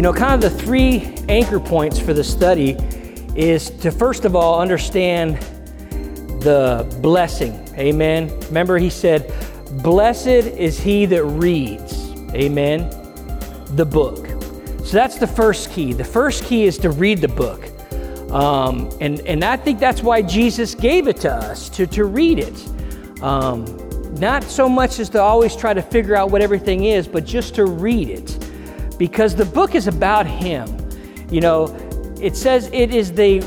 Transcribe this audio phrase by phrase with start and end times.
[0.00, 2.74] You know, kind of the three anchor points for the study
[3.36, 5.36] is to first of all understand
[6.40, 7.52] the blessing.
[7.76, 8.34] Amen.
[8.46, 9.30] Remember, he said,
[9.82, 12.12] Blessed is he that reads.
[12.32, 12.88] Amen.
[13.76, 14.26] The book.
[14.86, 15.92] So that's the first key.
[15.92, 17.62] The first key is to read the book.
[18.32, 22.38] Um, and, and I think that's why Jesus gave it to us, to, to read
[22.38, 23.22] it.
[23.22, 23.66] Um,
[24.14, 27.54] not so much as to always try to figure out what everything is, but just
[27.56, 28.49] to read it.
[29.00, 30.68] Because the book is about Him.
[31.30, 31.74] You know,
[32.20, 33.40] it says it is the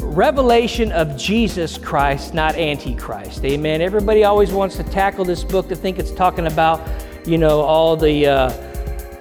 [0.00, 3.42] revelation of Jesus Christ, not Antichrist.
[3.42, 3.80] Amen.
[3.80, 6.86] Everybody always wants to tackle this book to think it's talking about,
[7.26, 8.26] you know, all the.
[8.26, 8.64] Uh,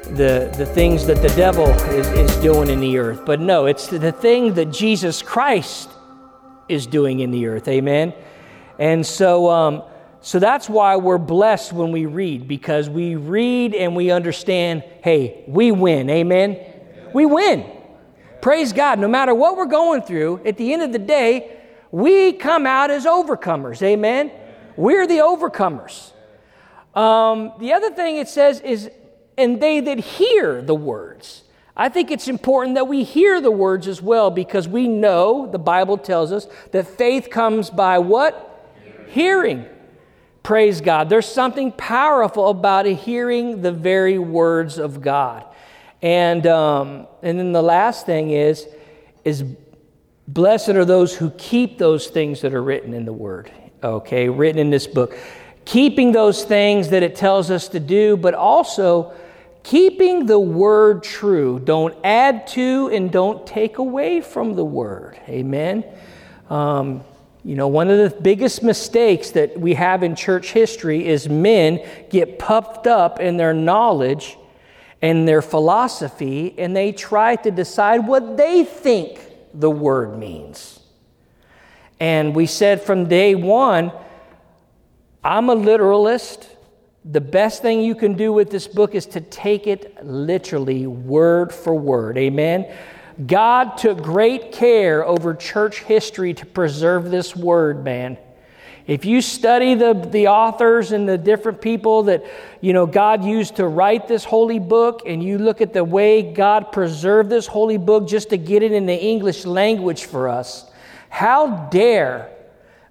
[0.08, 3.26] the, the things that the devil is, is doing in the earth.
[3.26, 5.90] But no, it's the thing that Jesus Christ
[6.70, 7.68] is doing in the earth.
[7.68, 8.14] Amen.
[8.80, 9.84] And so, um,
[10.28, 15.46] so that's why we're blessed when we read, because we read and we understand hey,
[15.48, 16.10] we win.
[16.10, 16.60] Amen.
[17.14, 17.66] We win.
[18.42, 19.00] Praise God.
[19.00, 21.58] No matter what we're going through, at the end of the day,
[21.92, 23.82] we come out as overcomers.
[23.82, 24.30] Amen.
[24.76, 26.12] We're the overcomers.
[26.94, 28.92] Um, the other thing it says is
[29.38, 31.44] and they that hear the words.
[31.78, 35.58] I think it's important that we hear the words as well because we know, the
[35.58, 38.76] Bible tells us, that faith comes by what?
[39.08, 39.60] Hearing.
[39.60, 39.77] hearing.
[40.48, 41.10] Praise God.
[41.10, 45.44] There's something powerful about hearing the very words of God.
[46.02, 48.66] And, um, and then the last thing is,
[49.26, 49.44] is
[50.26, 53.52] blessed are those who keep those things that are written in the Word,
[53.84, 55.18] okay, written in this book.
[55.66, 59.14] Keeping those things that it tells us to do, but also
[59.64, 61.60] keeping the word true.
[61.60, 65.20] Don't add to and don't take away from the word.
[65.28, 65.84] Amen.
[66.50, 67.04] Um,
[67.48, 71.80] you know, one of the biggest mistakes that we have in church history is men
[72.10, 74.38] get puffed up in their knowledge
[75.02, 79.22] and their philosophy, and they try to decide what they think
[79.54, 80.82] the word means.
[82.02, 83.94] And we said from day one,
[85.24, 86.50] I'm a literalist.
[87.06, 91.54] The best thing you can do with this book is to take it literally, word
[91.54, 92.18] for word.
[92.18, 92.70] Amen.
[93.26, 98.18] God took great care over church history to preserve this word, man.
[98.86, 102.24] If you study the, the authors and the different people that,
[102.62, 106.22] you know, God used to write this holy book, and you look at the way
[106.22, 110.70] God preserved this holy book just to get it in the English language for us,
[111.10, 112.30] how dare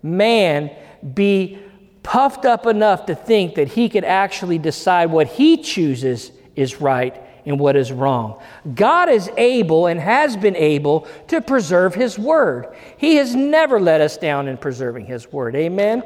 [0.02, 0.70] man
[1.14, 1.58] be
[2.02, 7.22] puffed up enough to think that he could actually decide what he chooses is right
[7.46, 8.42] and what is wrong.
[8.74, 12.66] God is able and has been able to preserve his word.
[12.98, 15.54] He has never let us down in preserving his word.
[15.56, 16.02] Amen.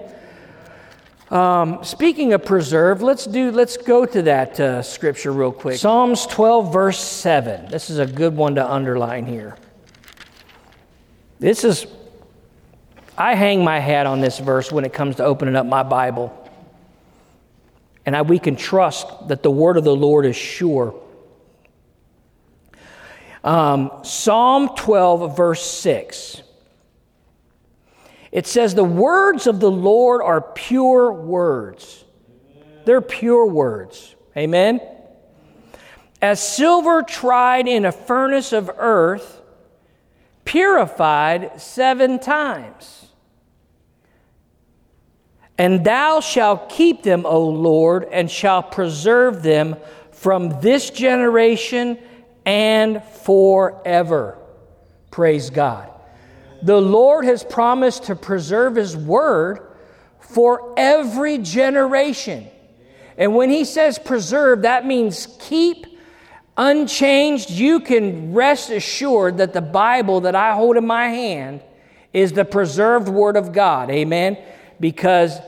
[1.31, 3.51] Um, speaking of preserve, let's do.
[3.51, 5.79] Let's go to that uh, scripture real quick.
[5.79, 7.71] Psalms 12, verse 7.
[7.71, 9.57] This is a good one to underline here.
[11.39, 11.87] This is
[13.21, 16.37] I hang my hat on this verse when it comes to opening up my Bible.
[18.07, 20.99] And I, we can trust that the word of the Lord is sure.
[23.43, 26.43] Um, Psalm 12, verse 6.
[28.33, 32.05] It says, The words of the Lord are pure words.
[32.85, 34.15] They're pure words.
[34.37, 34.81] Amen?
[36.23, 39.41] As silver tried in a furnace of earth,
[40.45, 43.07] purified seven times.
[45.57, 49.77] And thou shalt keep them, O Lord, and shalt preserve them
[50.11, 51.99] from this generation
[52.51, 54.37] and forever.
[55.13, 55.89] Praise God.
[56.63, 59.61] The Lord has promised to preserve His word
[60.19, 62.49] for every generation.
[63.17, 65.87] And when He says preserve, that means keep
[66.57, 67.51] unchanged.
[67.51, 71.63] You can rest assured that the Bible that I hold in my hand
[72.13, 73.91] is the preserved word of God.
[73.91, 74.37] Amen.
[74.81, 75.39] Because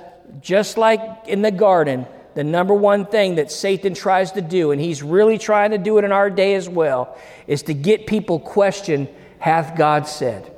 [0.41, 4.81] just like in the garden, the number one thing that Satan tries to do, and
[4.81, 8.39] he's really trying to do it in our day as well, is to get people
[8.39, 9.09] question,
[9.39, 10.53] hath God said?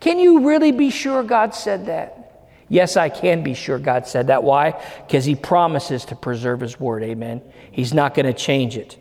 [0.00, 2.24] Can you really be sure God said that?
[2.68, 4.42] Yes, I can be sure God said that.
[4.42, 4.82] Why?
[5.06, 7.02] Because he promises to preserve his word.
[7.02, 7.42] Amen.
[7.70, 8.96] He's not going to change it.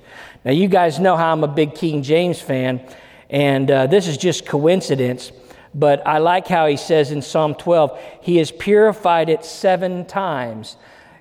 [0.46, 2.86] Now, you guys know how I'm a big King James fan,
[3.30, 5.32] and uh, this is just coincidence.
[5.74, 10.78] But I like how he says in Psalm 12, he has purified it seven times.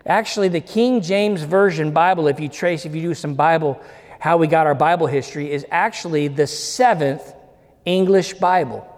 [0.07, 3.81] Actually, the King James Version Bible, if you trace, if you do some Bible,
[4.19, 7.35] how we got our Bible history, is actually the seventh
[7.85, 8.89] English Bible.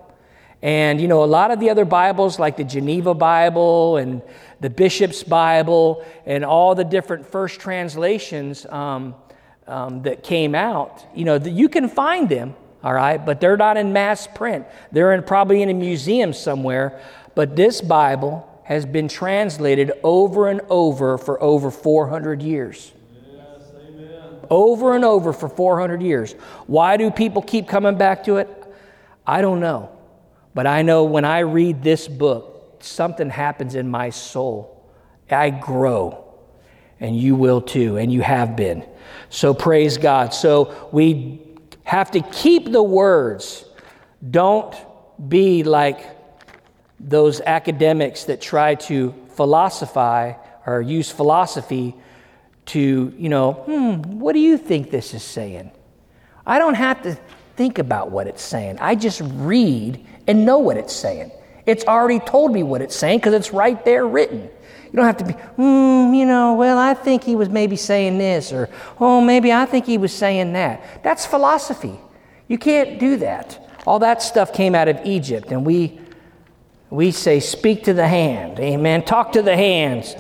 [0.63, 4.23] And, you know, a lot of the other Bibles, like the Geneva Bible and
[4.61, 9.15] the Bishop's Bible and all the different first translations, um,
[9.67, 13.77] um, that came out, you know, you can find them, all right, but they're not
[13.77, 14.67] in mass print.
[14.93, 17.01] They're in, probably in a museum somewhere.
[17.35, 22.93] But this Bible has been translated over and over for over 400 years.
[24.51, 26.33] Over and over for 400 years.
[26.67, 28.49] Why do people keep coming back to it?
[29.27, 29.91] I don't know.
[30.55, 34.85] But I know when I read this book, something happens in my soul.
[35.31, 36.21] I grow.
[37.01, 38.87] And you will too, and you have been.
[39.29, 40.33] So praise God.
[40.33, 41.43] So we
[41.83, 43.65] have to keep the words.
[44.31, 44.75] Don't
[45.29, 46.14] be like
[47.01, 50.37] those academics that try to philosophize
[50.67, 51.95] or use philosophy
[52.67, 55.71] to, you know, hmm, what do you think this is saying?
[56.47, 57.19] I don't have to
[57.57, 58.79] think about what it's saying.
[58.81, 61.31] I just read and know what it's saying.
[61.67, 64.43] It's already told me what it's saying because it's right there written.
[64.43, 68.19] You don't have to be, hmm, you know, well, I think he was maybe saying
[68.19, 68.69] this, or,
[69.01, 71.03] oh, maybe I think he was saying that.
[71.03, 71.99] That's philosophy.
[72.47, 73.61] You can't do that.
[73.87, 75.99] All that stuff came out of Egypt, and we,
[76.95, 78.61] we say, speak to the hand.
[78.61, 79.05] Amen.
[79.05, 80.15] Talk to the hands.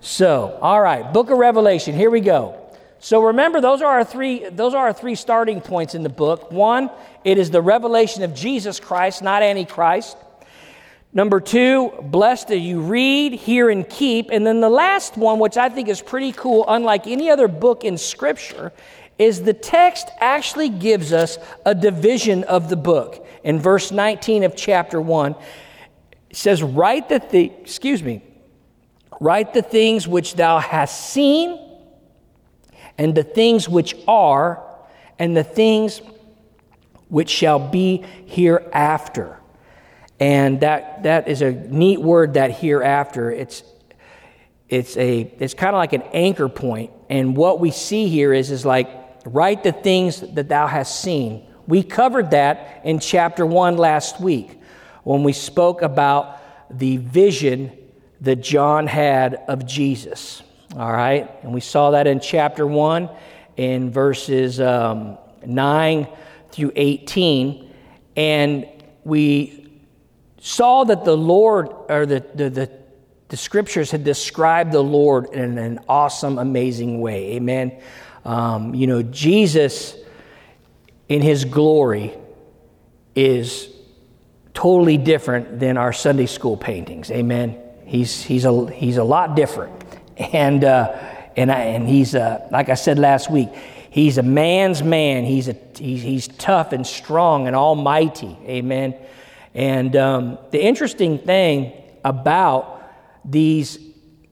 [0.00, 2.62] So, all right, book of Revelation, here we go.
[3.00, 6.50] So remember, those are our three, those are our three starting points in the book.
[6.50, 6.90] One,
[7.22, 10.16] it is the revelation of Jesus Christ, not Antichrist.
[11.12, 14.30] Number two, blessed are you read, hear, and keep.
[14.30, 17.84] And then the last one, which I think is pretty cool, unlike any other book
[17.84, 18.72] in Scripture,
[19.18, 23.26] is the text actually gives us a division of the book.
[23.42, 25.34] In verse 19 of chapter 1,
[26.30, 28.22] it says, Write the, th- excuse me,
[29.20, 31.58] write the things which thou hast seen
[32.98, 34.62] and the things which are,
[35.18, 36.00] and the things
[37.08, 39.38] which shall be hereafter.
[40.18, 43.30] And that, that is a neat word, that hereafter.
[43.30, 43.62] It's,
[44.68, 46.90] it's, a, it's kind of like an anchor point.
[47.10, 48.88] And what we see here is, is like,
[49.26, 51.46] write the things that thou hast seen.
[51.66, 54.60] We covered that in chapter 1 last week
[55.02, 56.40] when we spoke about
[56.70, 57.76] the vision
[58.20, 60.42] that John had of Jesus.
[60.76, 61.30] All right?
[61.42, 63.08] And we saw that in chapter 1
[63.56, 66.08] in verses um, 9
[66.50, 67.72] through 18.
[68.16, 68.66] And
[69.04, 69.70] we
[70.40, 72.70] saw that the Lord, or the, the, the,
[73.28, 77.34] the scriptures had described the Lord in an awesome, amazing way.
[77.34, 77.80] Amen.
[78.26, 79.94] Um, you know, Jesus
[81.08, 82.12] in his glory
[83.14, 83.68] is
[84.52, 87.08] totally different than our Sunday school paintings.
[87.12, 87.56] Amen.
[87.84, 89.80] He's, he's, a, he's a lot different.
[90.16, 90.92] And, uh,
[91.36, 93.48] and, I, and he's, uh, like I said last week,
[93.90, 95.24] he's a man's man.
[95.24, 98.36] He's, a, he's, he's tough and strong and almighty.
[98.44, 98.96] Amen.
[99.54, 101.72] And um, the interesting thing
[102.04, 102.82] about
[103.24, 103.78] these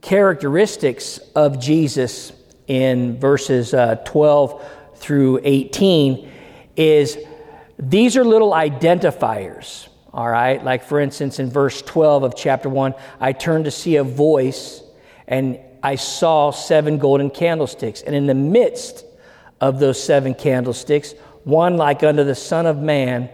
[0.00, 2.32] characteristics of Jesus
[2.66, 4.62] in verses uh, 12
[4.96, 6.30] through 18
[6.76, 7.18] is
[7.78, 9.88] these are little identifiers.
[10.12, 13.96] All right, like for instance, in verse 12 of chapter 1, I turned to see
[13.96, 14.80] a voice,
[15.26, 19.04] and I saw seven golden candlesticks, and in the midst
[19.60, 23.28] of those seven candlesticks, one like unto the Son of Man,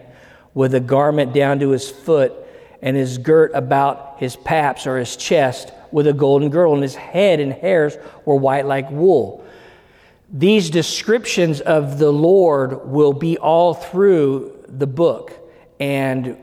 [0.55, 2.33] with a garment down to his foot,
[2.81, 6.95] and his girt about his paps or his chest with a golden girdle, and his
[6.95, 9.45] head and hairs were white like wool.
[10.31, 15.33] These descriptions of the Lord will be all through the book.
[15.79, 16.37] And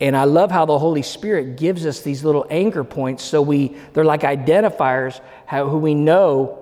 [0.00, 3.76] and I love how the Holy Spirit gives us these little anchor points so we
[3.92, 6.58] they're like identifiers how who we know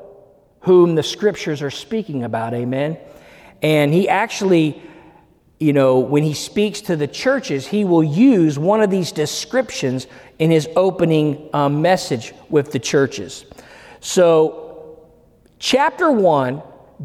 [0.61, 2.53] whom the scriptures are speaking about.
[2.53, 2.99] Amen.
[3.63, 4.83] And he actually
[5.61, 10.07] you know, when he speaks to the churches, he will use one of these descriptions
[10.41, 13.45] in his opening um, message with the churches.
[14.01, 14.99] So,
[15.59, 16.63] chapter one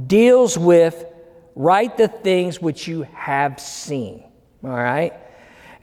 [0.08, 1.06] deals with
[1.54, 4.24] write the things which you have seen.
[4.64, 5.14] All right?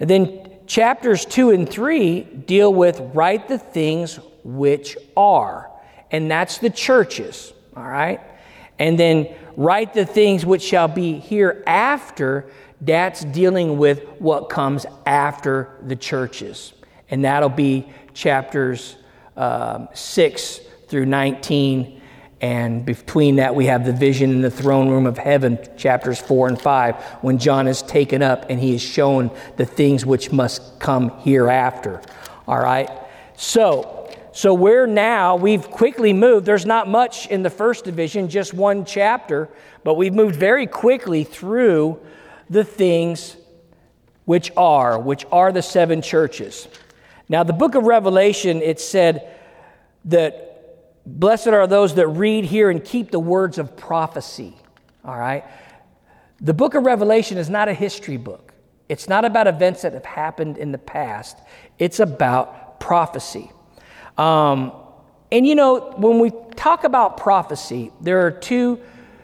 [0.00, 5.70] And then chapters 2 and 3 deal with write the things which are.
[6.10, 8.20] And that's the churches, all right?
[8.78, 12.50] And then write the things which shall be hereafter.
[12.80, 16.72] That's dealing with what comes after the churches.
[17.12, 18.96] And that'll be chapters
[19.36, 22.02] um, 6 through 19
[22.42, 26.48] and between that, we have the vision in the throne room of heaven, chapters 4
[26.48, 30.80] and 5, when John is taken up and he is shown the things which must
[30.80, 32.02] come hereafter.
[32.48, 32.90] All right?
[33.36, 36.44] So, so we're now, we've quickly moved.
[36.44, 39.48] There's not much in the first division, just one chapter,
[39.84, 42.00] but we've moved very quickly through
[42.50, 43.36] the things
[44.24, 46.66] which are, which are the seven churches.
[47.28, 49.36] Now, the book of Revelation, it said
[50.06, 50.52] that
[51.04, 54.56] Blessed are those that read, hear, and keep the words of prophecy.
[55.04, 55.44] All right?
[56.40, 58.52] The book of Revelation is not a history book,
[58.88, 61.38] it's not about events that have happened in the past,
[61.78, 63.50] it's about prophecy.
[64.18, 64.72] Um,
[65.30, 68.78] and you know, when we talk about prophecy, there are two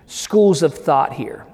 [0.06, 1.44] schools of thought here.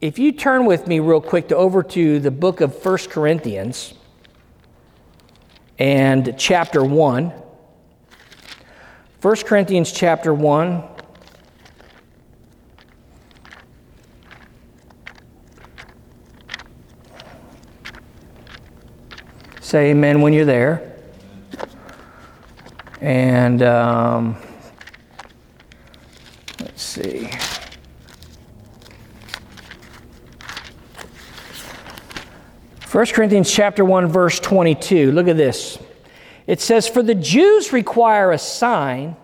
[0.00, 3.94] If you turn with me real quick to over to the book of First Corinthians
[5.78, 7.32] and chapter 1.
[9.20, 10.82] 1 Corinthians chapter 1.
[19.60, 20.96] Say amen when you're there.
[23.00, 24.36] And um,
[26.60, 27.30] let's see.
[32.92, 35.12] 1 Corinthians chapter 1 verse 22.
[35.12, 35.78] Look at this.
[36.46, 39.16] It says for the Jews require a sign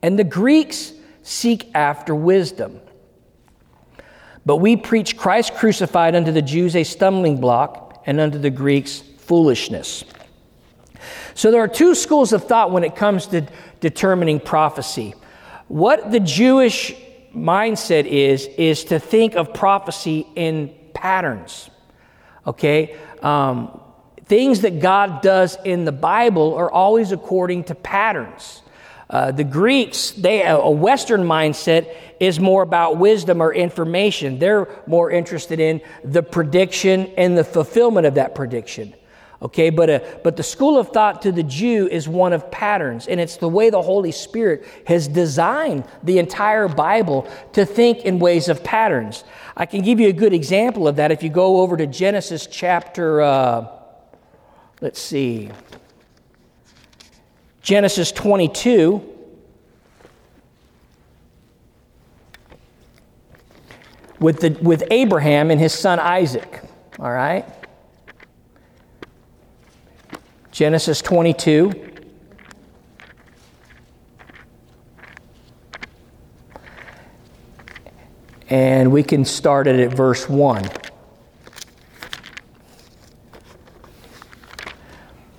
[0.00, 2.80] and the Greeks seek after wisdom.
[4.46, 9.02] But we preach Christ crucified unto the Jews a stumbling block and unto the Greeks
[9.18, 10.04] foolishness.
[11.34, 13.46] So there are two schools of thought when it comes to
[13.80, 15.14] determining prophecy.
[15.66, 16.94] What the Jewish
[17.36, 21.68] mindset is is to think of prophecy in patterns
[22.48, 22.96] okay?
[23.22, 23.80] Um,
[24.24, 28.62] things that God does in the Bible are always according to patterns.
[29.10, 34.38] Uh, the Greeks, they a Western mindset is more about wisdom or information.
[34.38, 38.94] They're more interested in the prediction and the fulfillment of that prediction.
[39.40, 43.06] Okay, but, uh, but the school of thought to the Jew is one of patterns,
[43.06, 48.18] and it's the way the Holy Spirit has designed the entire Bible to think in
[48.18, 49.22] ways of patterns.
[49.56, 52.48] I can give you a good example of that if you go over to Genesis
[52.48, 53.68] chapter, uh,
[54.80, 55.50] let's see,
[57.62, 59.14] Genesis 22.
[64.18, 66.60] With, the, with Abraham and his son Isaac,
[66.98, 67.44] all right?
[70.58, 71.70] Genesis 22.
[78.50, 80.68] And we can start it at verse 1.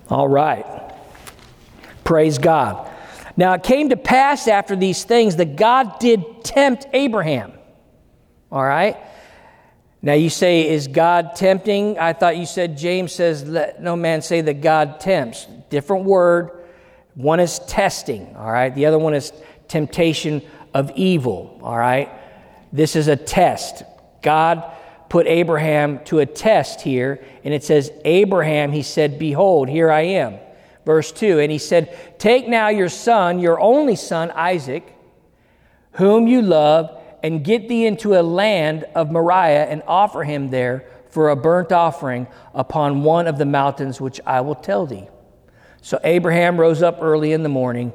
[0.08, 0.66] All right.
[2.06, 2.90] Praise God.
[3.36, 7.52] Now it came to pass after these things that God did tempt Abraham.
[8.50, 8.96] All right.
[10.02, 12.00] Now you say, is God tempting?
[12.00, 15.46] I thought you said James says, let no man say that God tempts.
[15.70, 16.52] Different word.
[17.16, 18.74] One is testing, all right?
[18.74, 19.34] The other one is
[19.68, 20.42] temptation
[20.74, 22.10] of evil, all right?
[22.72, 23.84] This is a test.
[24.22, 24.64] God
[25.10, 30.02] put Abraham to a test here, and it says, Abraham, he said, Behold, here I
[30.02, 30.38] am.
[30.86, 34.96] Verse 2, and he said, Take now your son, your only son, Isaac,
[35.94, 40.86] whom you love and get thee into a land of Moriah and offer him there
[41.10, 45.08] for a burnt offering upon one of the mountains which I will tell thee.
[45.82, 47.94] So Abraham rose up early in the morning.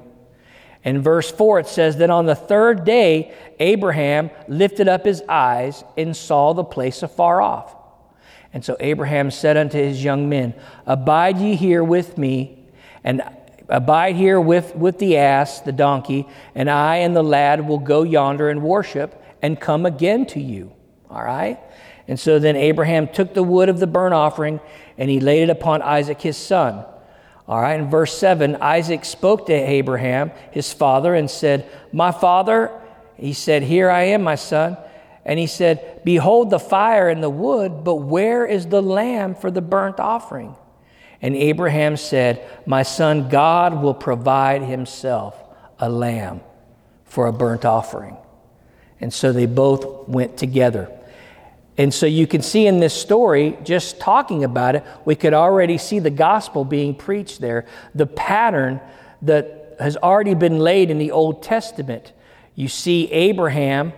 [0.84, 5.84] In verse 4, it says, Then on the third day, Abraham lifted up his eyes
[5.96, 7.74] and saw the place afar off.
[8.52, 10.54] And so Abraham said unto his young men,
[10.86, 12.64] Abide ye here with me,
[13.02, 13.22] and
[13.68, 18.02] Abide here with, with the ass, the donkey, and I and the lad will go
[18.02, 20.72] yonder and worship and come again to you.
[21.08, 21.58] All right?
[22.06, 24.60] And so then Abraham took the wood of the burnt offering
[24.98, 26.84] and he laid it upon Isaac his son.
[27.46, 32.70] All right, in verse 7, Isaac spoke to Abraham, his father, and said, My father,
[33.16, 34.78] he said, Here I am, my son.
[35.26, 39.50] And he said, Behold the fire and the wood, but where is the lamb for
[39.50, 40.56] the burnt offering?
[41.24, 45.34] And Abraham said, My son, God will provide himself
[45.78, 46.42] a lamb
[47.06, 48.18] for a burnt offering.
[49.00, 50.92] And so they both went together.
[51.78, 55.78] And so you can see in this story, just talking about it, we could already
[55.78, 57.64] see the gospel being preached there,
[57.94, 58.78] the pattern
[59.22, 62.12] that has already been laid in the Old Testament.
[62.54, 63.94] You see Abraham,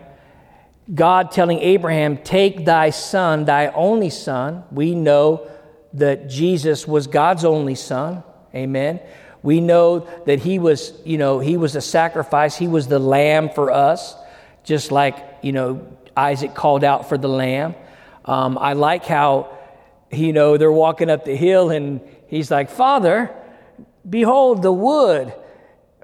[0.95, 4.62] God telling Abraham, Take thy son, thy only son.
[4.71, 5.50] We know
[5.97, 8.23] that Jesus was God's only son.
[8.55, 9.00] Amen.
[9.43, 12.57] We know that he was, you know, he was a sacrifice.
[12.57, 14.17] He was the lamb for us,
[14.65, 15.87] just like, you know,
[16.17, 17.75] Isaac called out for the lamb.
[18.25, 19.57] Um, I like how,
[20.11, 23.35] you know, they're walking up the hill and he's like, Father,
[24.09, 25.33] behold the wood,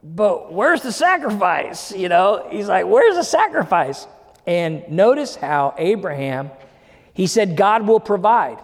[0.02, 1.92] but where's the sacrifice?
[1.92, 4.06] You know, he's like, Where's the sacrifice?
[4.46, 6.50] And notice how Abraham,
[7.14, 8.58] he said, God will provide.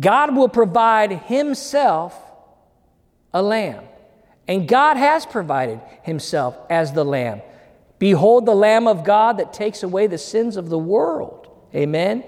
[0.00, 2.14] God will provide Himself
[3.32, 3.84] a lamb.
[4.48, 7.42] And God has provided himself as the Lamb.
[7.98, 11.48] Behold, the Lamb of God that takes away the sins of the world.
[11.74, 12.24] Amen.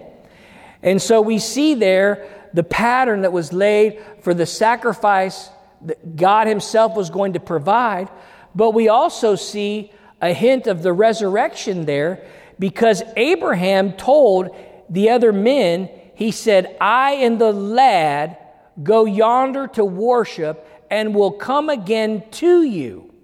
[0.83, 5.49] And so we see there the pattern that was laid for the sacrifice
[5.83, 8.11] that God Himself was going to provide,
[8.55, 12.23] but we also see a hint of the resurrection there
[12.59, 14.55] because Abraham told
[14.91, 15.89] the other men,
[16.21, 18.37] he said, I and the lad
[18.83, 23.15] go yonder to worship and will come again to you.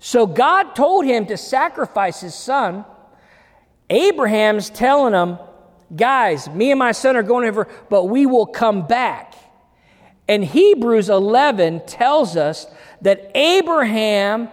[0.00, 2.84] So God told him to sacrifice his son.
[3.88, 5.38] Abraham's telling him,
[5.94, 9.34] guys, me and my son are going over, but we will come back.
[10.26, 12.66] And Hebrews 11 tells us
[13.02, 14.48] that Abraham,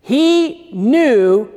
[0.00, 1.48] he knew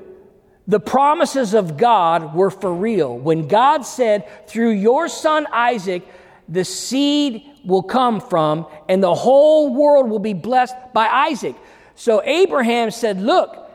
[0.71, 3.17] the promises of God were for real.
[3.17, 6.01] When God said, through your son Isaac,
[6.47, 11.57] the seed will come from, and the whole world will be blessed by Isaac.
[11.95, 13.69] So Abraham said, Look,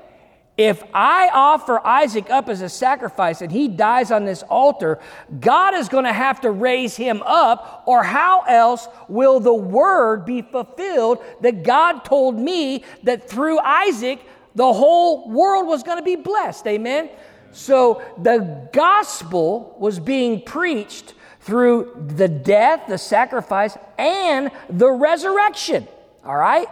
[0.56, 4.98] if I offer Isaac up as a sacrifice and he dies on this altar,
[5.38, 10.24] God is going to have to raise him up, or how else will the word
[10.24, 14.18] be fulfilled that God told me that through Isaac
[14.56, 16.66] the whole world was going to be blessed?
[16.66, 17.10] Amen.
[17.52, 25.86] So the gospel was being preached through the death, the sacrifice, and the resurrection.
[26.24, 26.66] All right?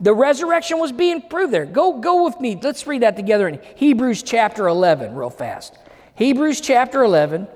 [0.00, 1.64] The resurrection was being proved there.
[1.64, 2.58] Go, go with me.
[2.60, 5.78] Let's read that together in Hebrews chapter 11, real fast.
[6.16, 7.46] Hebrews chapter 11.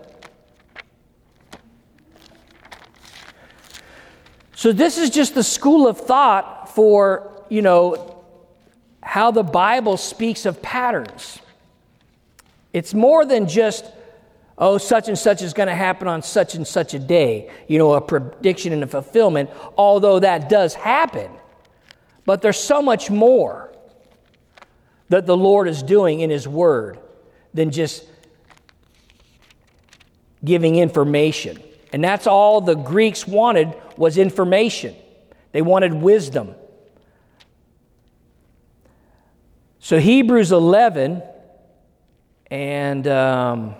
[4.55, 8.22] So, this is just the school of thought for, you know,
[9.03, 11.41] how the Bible speaks of patterns.
[12.73, 13.85] It's more than just,
[14.57, 17.79] oh, such and such is going to happen on such and such a day, you
[17.79, 21.31] know, a prediction and a fulfillment, although that does happen.
[22.25, 23.73] But there's so much more
[25.09, 26.99] that the Lord is doing in His Word
[27.53, 28.07] than just
[30.45, 31.63] giving information.
[31.93, 34.95] And that's all the Greeks wanted was information.
[35.51, 36.55] They wanted wisdom.
[39.85, 41.25] So Hebrews 11
[42.53, 43.75] and um,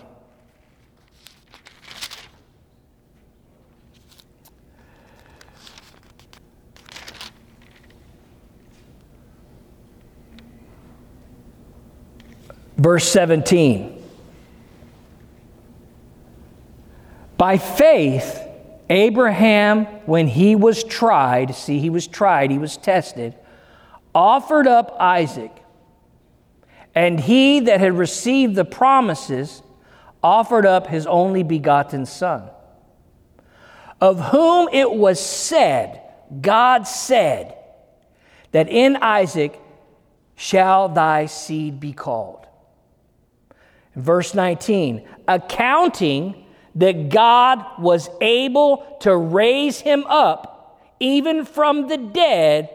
[12.75, 14.03] Verse 17.
[17.37, 18.45] By faith,
[18.89, 23.35] Abraham, when he was tried, see, he was tried, he was tested,
[24.13, 25.62] offered up Isaac.
[26.95, 29.63] And he that had received the promises
[30.21, 32.49] offered up his only begotten son,
[33.99, 36.01] of whom it was said,
[36.41, 37.57] God said,
[38.51, 39.59] that in Isaac
[40.35, 42.45] shall thy seed be called.
[43.95, 52.69] Verse 19, accounting that God was able to raise him up even from the dead,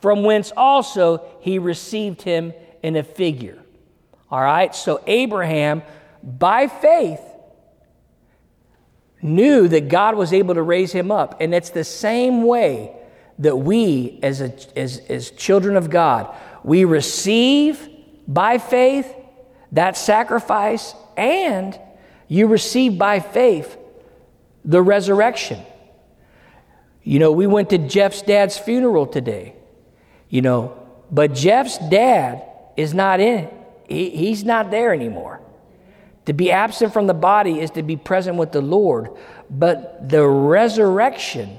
[0.00, 3.58] from whence also he received him in a figure.
[4.30, 5.82] All right, so Abraham,
[6.22, 7.20] by faith,
[9.22, 11.40] knew that God was able to raise him up.
[11.40, 12.92] And it's the same way
[13.38, 17.88] that we, as, a, as, as children of God, we receive
[18.26, 19.12] by faith
[19.72, 21.78] that sacrifice, and
[22.26, 23.76] you receive by faith
[24.64, 25.60] the resurrection.
[27.02, 29.54] You know, we went to Jeff's dad's funeral today,
[30.28, 30.78] you know,
[31.10, 32.42] but Jeff's dad
[32.78, 33.50] is not in.
[33.88, 35.40] He, he's not there anymore.
[36.26, 39.10] To be absent from the body is to be present with the Lord.
[39.50, 41.58] But the resurrection,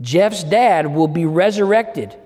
[0.00, 2.16] Jeff's dad will be resurrected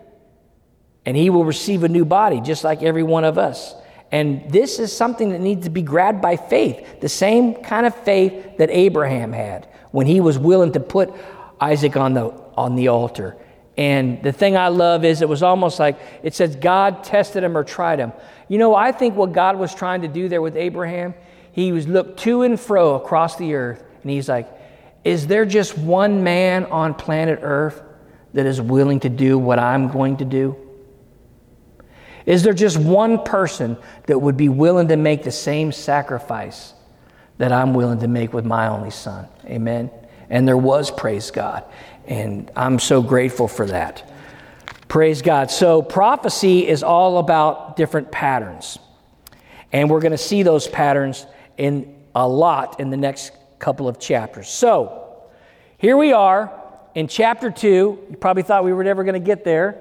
[1.05, 3.75] and he will receive a new body, just like every one of us.
[4.13, 7.95] And this is something that needs to be grabbed by faith, the same kind of
[8.05, 11.13] faith that Abraham had when he was willing to put
[11.61, 13.37] Isaac on the, on the altar.
[13.77, 17.57] And the thing I love is it was almost like it says God tested him
[17.57, 18.13] or tried him.
[18.49, 21.15] You know, I think what God was trying to do there with Abraham,
[21.53, 24.49] he was looked to and fro across the earth, and he's like,
[25.05, 27.83] Is there just one man on planet earth
[28.35, 30.57] that is willing to do what I'm going to do?
[32.27, 36.73] Is there just one person that would be willing to make the same sacrifice
[37.39, 39.27] that I'm willing to make with my only son?
[39.47, 39.91] Amen.
[40.31, 41.65] And there was, praise God.
[42.07, 44.11] And I'm so grateful for that.
[44.89, 45.51] Praise God.
[45.51, 48.79] So, prophecy is all about different patterns.
[49.73, 53.99] And we're going to see those patterns in a lot in the next couple of
[53.99, 54.49] chapters.
[54.49, 55.23] So,
[55.79, 56.53] here we are
[56.95, 57.69] in chapter 2.
[58.11, 59.81] You probably thought we were never going to get there.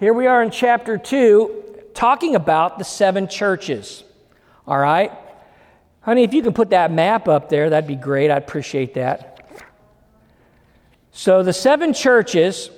[0.00, 4.02] Here we are in chapter 2, talking about the seven churches.
[4.66, 5.12] All right?
[6.00, 8.30] Honey, if you can put that map up there, that'd be great.
[8.30, 9.29] I'd appreciate that.
[11.20, 12.70] So, the seven churches,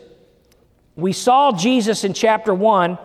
[0.97, 2.99] we saw Jesus in chapter 1.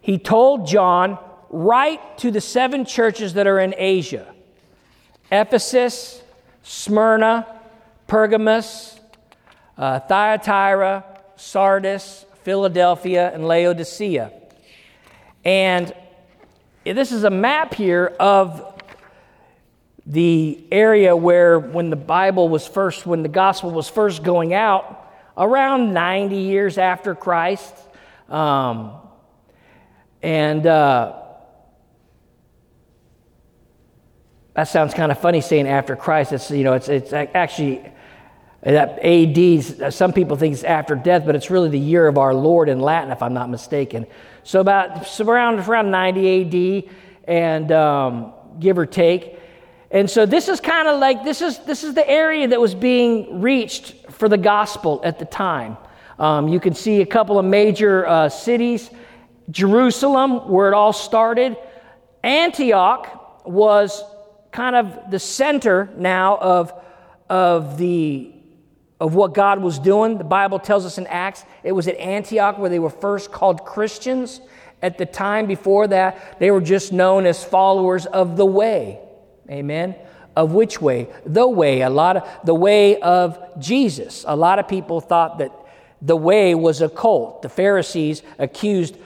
[0.00, 4.26] He told John, write to the seven churches that are in Asia
[5.30, 6.20] Ephesus,
[6.64, 7.46] Smyrna,
[8.08, 8.98] Pergamos,
[9.78, 11.04] uh, Thyatira,
[11.36, 14.32] Sardis, Philadelphia, and Laodicea.
[15.44, 15.94] And
[16.82, 18.79] this is a map here of
[20.06, 25.12] the area where, when the Bible was first, when the gospel was first going out,
[25.36, 27.74] around 90 years after Christ.
[28.28, 28.92] Um,
[30.22, 31.20] and uh,
[34.54, 36.32] that sounds kind of funny saying after Christ.
[36.32, 37.82] It's, you know, it's, it's actually
[38.62, 42.34] that AD, some people think it's after death, but it's really the year of our
[42.34, 44.06] Lord in Latin, if I'm not mistaken.
[44.42, 49.38] So about so around, around 90 AD, and um, give or take.
[49.90, 52.74] And so this is kind of like this is this is the area that was
[52.74, 55.76] being reached for the gospel at the time.
[56.18, 58.90] Um, you can see a couple of major uh, cities,
[59.50, 61.56] Jerusalem, where it all started.
[62.22, 64.04] Antioch was
[64.52, 66.72] kind of the center now of
[67.28, 68.32] of the
[69.00, 70.18] of what God was doing.
[70.18, 73.64] The Bible tells us in Acts it was at Antioch where they were first called
[73.64, 74.40] Christians.
[74.82, 78.98] At the time before that, they were just known as followers of the way.
[79.50, 79.96] Amen.
[80.36, 81.08] Of which way?
[81.26, 81.80] The way.
[81.82, 84.24] A lot of the way of Jesus.
[84.28, 85.52] A lot of people thought that
[86.00, 87.42] the way was a cult.
[87.42, 88.96] The Pharisees accused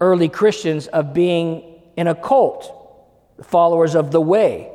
[0.00, 2.70] early Christians of being in a cult,
[3.42, 4.70] followers of the way.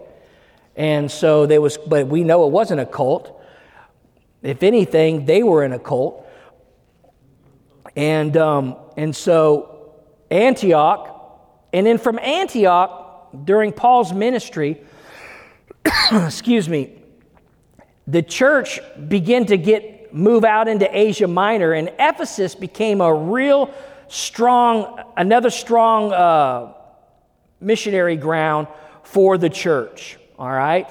[0.76, 3.39] And so there was, but we know it wasn't a cult.
[4.42, 6.26] If anything, they were in a cult.
[7.96, 9.94] And, um, and so
[10.32, 11.15] Antioch,
[11.74, 14.82] and then from Antioch, during Paul's ministry,
[16.12, 17.02] excuse me,
[18.08, 23.74] the church began to get move out into Asia Minor, and Ephesus became a real
[24.08, 26.74] strong, another strong uh,
[27.60, 28.68] missionary ground
[29.04, 30.18] for the church.
[30.38, 30.88] All right,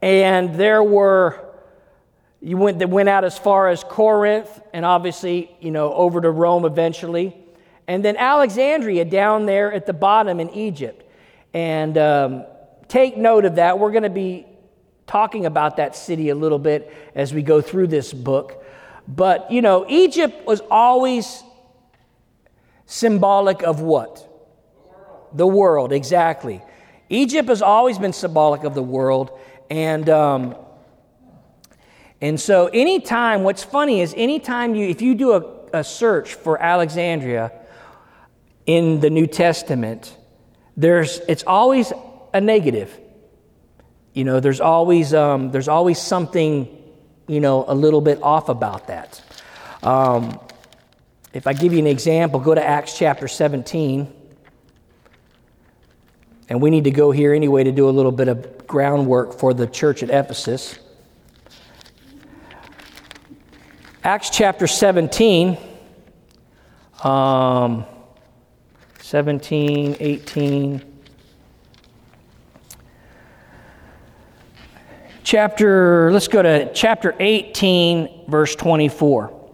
[0.00, 1.46] and there were
[2.40, 6.30] you went, that went out as far as Corinth and obviously, you know, over to
[6.30, 7.36] Rome eventually.
[7.88, 11.02] And then Alexandria down there at the bottom in Egypt.
[11.54, 12.44] And um,
[12.88, 13.78] take note of that.
[13.78, 14.46] We're going to be
[15.06, 18.64] talking about that city a little bit as we go through this book.
[19.08, 21.42] But, you know, Egypt was always
[22.86, 24.22] symbolic of what?
[25.32, 26.62] The world, exactly.
[27.08, 29.38] Egypt has always been symbolic of the world.
[29.70, 30.56] And, um,
[32.20, 36.60] and so, anytime, what's funny is anytime you, if you do a, a search for
[36.60, 37.52] Alexandria
[38.64, 40.16] in the New Testament,
[40.76, 41.92] there's, it's always
[42.32, 42.98] a negative.
[44.12, 46.68] You know, there's always, um, there's always something,
[47.26, 49.22] you know, a little bit off about that.
[49.82, 50.40] Um,
[51.32, 54.12] if I give you an example, go to Acts chapter 17.
[56.48, 59.52] And we need to go here anyway to do a little bit of groundwork for
[59.52, 60.78] the church at Ephesus.
[64.02, 65.58] Acts chapter 17,
[67.02, 67.84] um,
[69.00, 70.95] 17, 18.
[75.26, 79.48] Chapter, let's go to chapter 18, verse 24.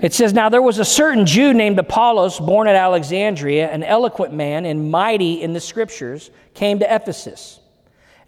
[0.00, 4.32] It says, Now there was a certain Jew named Apollos, born at Alexandria, an eloquent
[4.32, 7.58] man and mighty in the scriptures, came to Ephesus.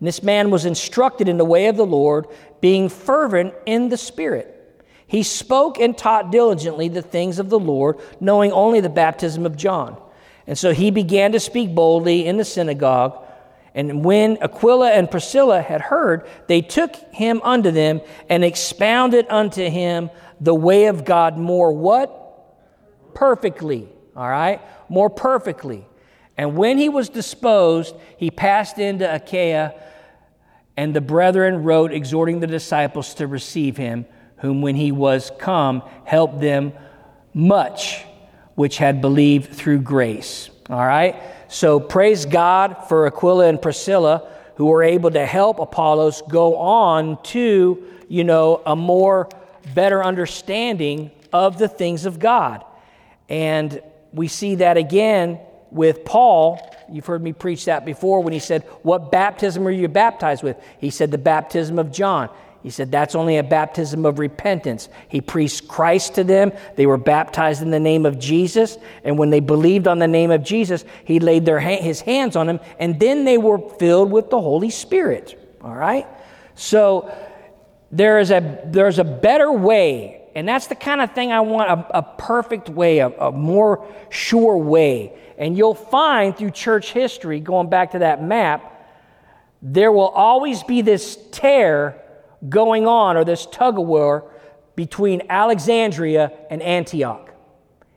[0.00, 2.26] And this man was instructed in the way of the Lord,
[2.60, 4.82] being fervent in the Spirit.
[5.06, 9.56] He spoke and taught diligently the things of the Lord, knowing only the baptism of
[9.56, 9.96] John.
[10.48, 13.26] And so he began to speak boldly in the synagogue.
[13.74, 19.68] And when Aquila and Priscilla had heard, they took him unto them and expounded unto
[19.68, 23.14] him the way of God more what?
[23.14, 23.88] Perfectly.
[24.16, 24.60] All right?
[24.88, 25.86] More perfectly.
[26.36, 29.74] And when he was disposed, he passed into Achaia
[30.76, 35.82] and the brethren wrote, exhorting the disciples to receive him, whom when he was come,
[36.04, 36.72] helped them
[37.34, 38.04] much
[38.54, 40.50] which had believed through grace.
[40.70, 41.16] All right?
[41.48, 47.22] So praise God for Aquila and Priscilla who were able to help Apollos go on
[47.22, 49.28] to, you know, a more
[49.74, 52.64] better understanding of the things of God.
[53.28, 53.80] And
[54.12, 55.38] we see that again
[55.70, 59.88] with Paul You've heard me preach that before when he said, What baptism are you
[59.88, 60.56] baptized with?
[60.78, 62.30] He said, The baptism of John.
[62.62, 64.88] He said that's only a baptism of repentance.
[65.08, 66.52] He preached Christ to them.
[66.76, 68.78] They were baptized in the name of Jesus.
[69.04, 72.34] And when they believed on the name of Jesus, he laid their ha- his hands
[72.34, 72.60] on them.
[72.78, 75.56] And then they were filled with the Holy Spirit.
[75.62, 76.06] All right?
[76.56, 77.14] So
[77.92, 80.22] there is a, there's a better way.
[80.34, 83.86] And that's the kind of thing I want a, a perfect way, a, a more
[84.10, 85.12] sure way.
[85.38, 88.74] And you'll find through church history, going back to that map,
[89.62, 92.02] there will always be this tear
[92.48, 94.30] going on or this tug of war
[94.76, 97.30] between Alexandria and Antioch.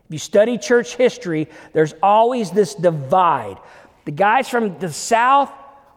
[0.06, 3.58] If you study church history, there's always this divide.
[4.06, 5.52] The guys from the south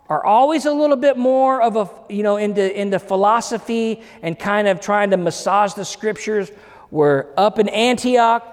[0.09, 4.69] are always a little bit more of a, you know, into, into philosophy and kind
[4.69, 6.53] of trying to massage the scriptures.
[6.91, 8.47] We're up in Antioch,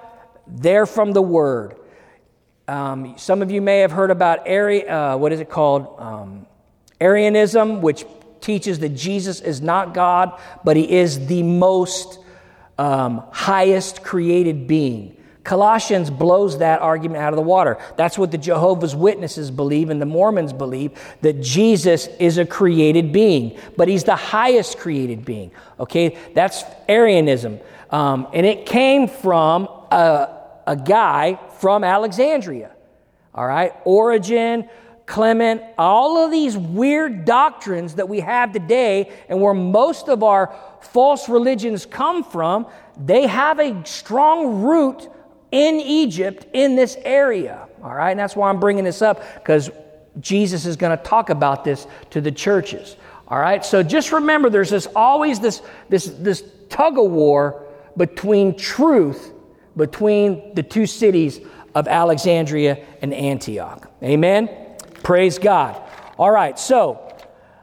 [0.46, 1.76] they're from the word.
[2.66, 5.94] Um, some of you may have heard about Ari, uh, what is it called?
[5.98, 6.46] Um,
[7.00, 8.04] Arianism, which
[8.42, 12.18] teaches that Jesus is not God, but he is the most
[12.78, 15.16] um, highest created being.
[15.44, 17.78] Colossians blows that argument out of the water.
[17.96, 23.12] That's what the Jehovah's Witnesses believe and the Mormons believe that Jesus is a created
[23.12, 25.50] being, but he's the highest created being.
[25.80, 27.58] Okay, that's Arianism.
[27.90, 30.28] Um, and it came from a,
[30.66, 32.70] a guy from Alexandria.
[33.34, 34.68] All right, Origen,
[35.06, 40.54] Clement, all of these weird doctrines that we have today and where most of our
[40.80, 45.08] false religions come from, they have a strong root
[45.50, 47.66] in Egypt in this area.
[47.82, 49.70] All right, and that's why I'm bringing this up because
[50.20, 52.96] Jesus is going to talk about this to the churches.
[53.28, 58.56] All right, so just remember there's this always this, this, this tug of war between
[58.56, 59.32] truth
[59.76, 61.40] between the two cities
[61.74, 63.90] of Alexandria and Antioch.
[64.02, 64.48] Amen.
[65.02, 65.80] Praise God.
[66.16, 67.16] All right, so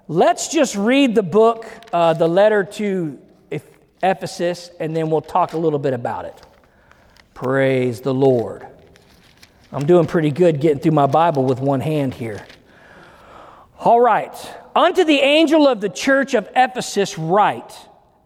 [0.08, 3.20] let's just read the book, uh, the letter to
[4.02, 6.42] Ephesus, and then we'll talk a little bit about it.
[7.34, 8.68] Praise the Lord.
[9.72, 12.46] I'm doing pretty good getting through my Bible with one hand here.
[13.80, 14.36] All right.
[14.76, 17.74] Unto the angel of the church of Ephesus, write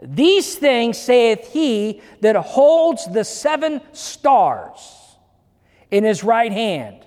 [0.01, 4.79] These things saith he that holds the seven stars
[5.91, 7.02] in his right hand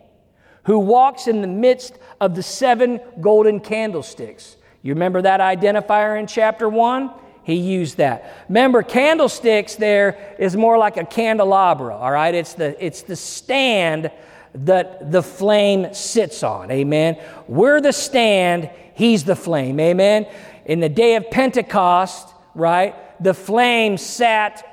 [0.66, 4.56] who walks in the midst of the seven golden candlesticks.
[4.82, 7.10] You remember that identifier in chapter 1?
[7.44, 8.44] He used that.
[8.48, 12.34] Remember, candlesticks there is more like a candelabra, all right?
[12.34, 14.10] It's the, it's the stand
[14.54, 17.22] that the flame sits on, amen?
[17.46, 20.26] We're the stand, he's the flame, amen?
[20.64, 24.64] In the day of Pentecost, right, the flame sat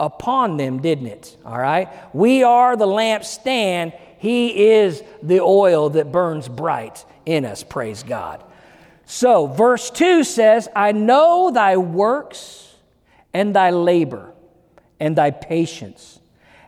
[0.00, 1.36] upon them, didn't it?
[1.44, 1.88] All right?
[2.14, 8.42] We are the lampstand, he is the oil that burns bright in us, praise God.
[9.06, 12.74] So, verse 2 says, I know thy works
[13.32, 14.32] and thy labor
[15.00, 16.18] and thy patience,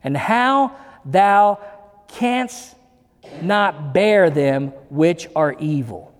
[0.02, 1.58] and how thou
[2.08, 2.76] canst
[3.42, 6.14] not bear them which are evil.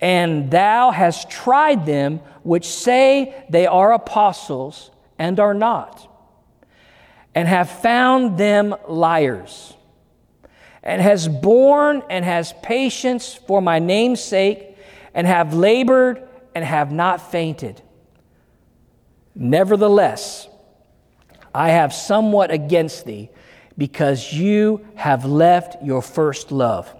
[0.00, 6.08] And thou hast tried them which say they are apostles and are not,
[7.34, 9.74] and have found them liars
[10.82, 14.76] and has borne and has patience for my name's sake,
[15.14, 17.80] and have labored and have not fainted.
[19.34, 20.48] Nevertheless,
[21.54, 23.30] I have somewhat against thee,
[23.78, 26.94] because you have left your first love.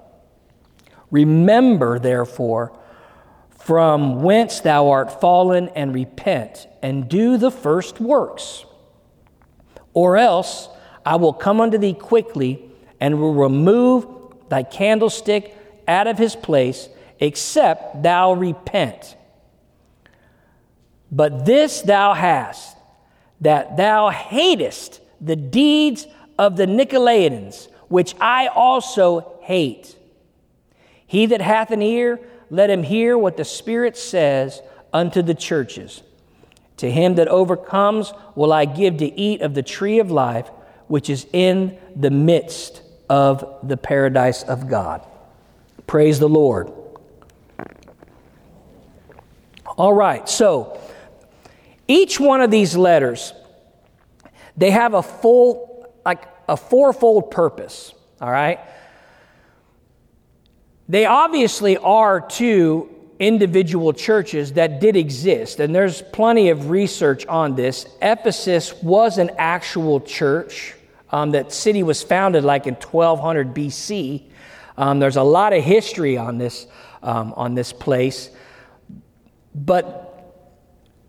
[1.11, 2.79] Remember, therefore,
[3.59, 8.65] from whence thou art fallen, and repent, and do the first works.
[9.93, 10.69] Or else
[11.05, 12.72] I will come unto thee quickly
[13.03, 14.07] and will remove
[14.49, 15.57] thy candlestick
[15.89, 16.89] out of his place,
[17.19, 19.17] except thou repent.
[21.11, 22.77] But this thou hast,
[23.41, 26.07] that thou hatest the deeds
[26.39, 29.97] of the Nicolaitans, which I also hate.
[31.05, 34.63] He that hath an ear, let him hear what the Spirit says
[34.93, 36.05] unto the churches.
[36.77, 40.49] To him that overcomes will I give to eat of the tree of life,
[40.87, 42.82] which is in the midst
[43.13, 45.07] of the paradise of God.
[45.87, 46.73] Praise the Lord.
[49.67, 50.81] All right, so
[51.87, 53.35] each one of these letters,
[54.57, 58.61] they have a full, like a fourfold purpose, all right?
[60.89, 67.57] They obviously are two individual churches that did exist, and there's plenty of research on
[67.57, 67.85] this.
[68.01, 70.77] Ephesus was an actual church.
[71.13, 74.23] Um, that city was founded like in 1200 BC.
[74.77, 76.67] Um, there's a lot of history on this,
[77.03, 78.31] um, on this place.
[79.55, 80.09] But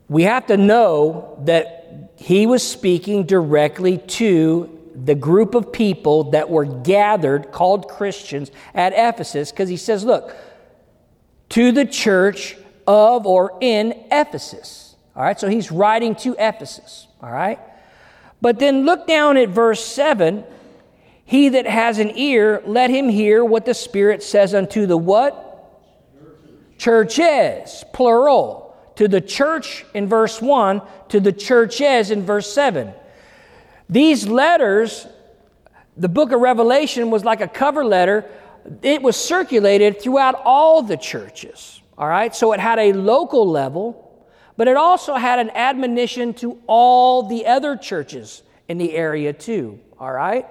[0.09, 6.49] we have to know that he was speaking directly to the group of people that
[6.49, 10.35] were gathered, called Christians, at Ephesus, because he says, Look,
[11.49, 14.95] to the church of or in Ephesus.
[15.15, 17.07] All right, so he's writing to Ephesus.
[17.21, 17.59] All right.
[18.43, 20.43] But then look down at verse 7.
[21.23, 25.33] He that has an ear, let him hear what the Spirit says unto the what?
[26.77, 28.75] Churches, plural.
[28.97, 32.91] To the church in verse 1, to the churches in verse 7.
[33.89, 35.07] These letters,
[35.95, 38.25] the book of Revelation was like a cover letter.
[38.81, 41.81] It was circulated throughout all the churches.
[41.97, 44.02] All right, so it had a local level,
[44.57, 49.79] but it also had an admonition to all the other churches in the area too.
[49.99, 50.45] All right,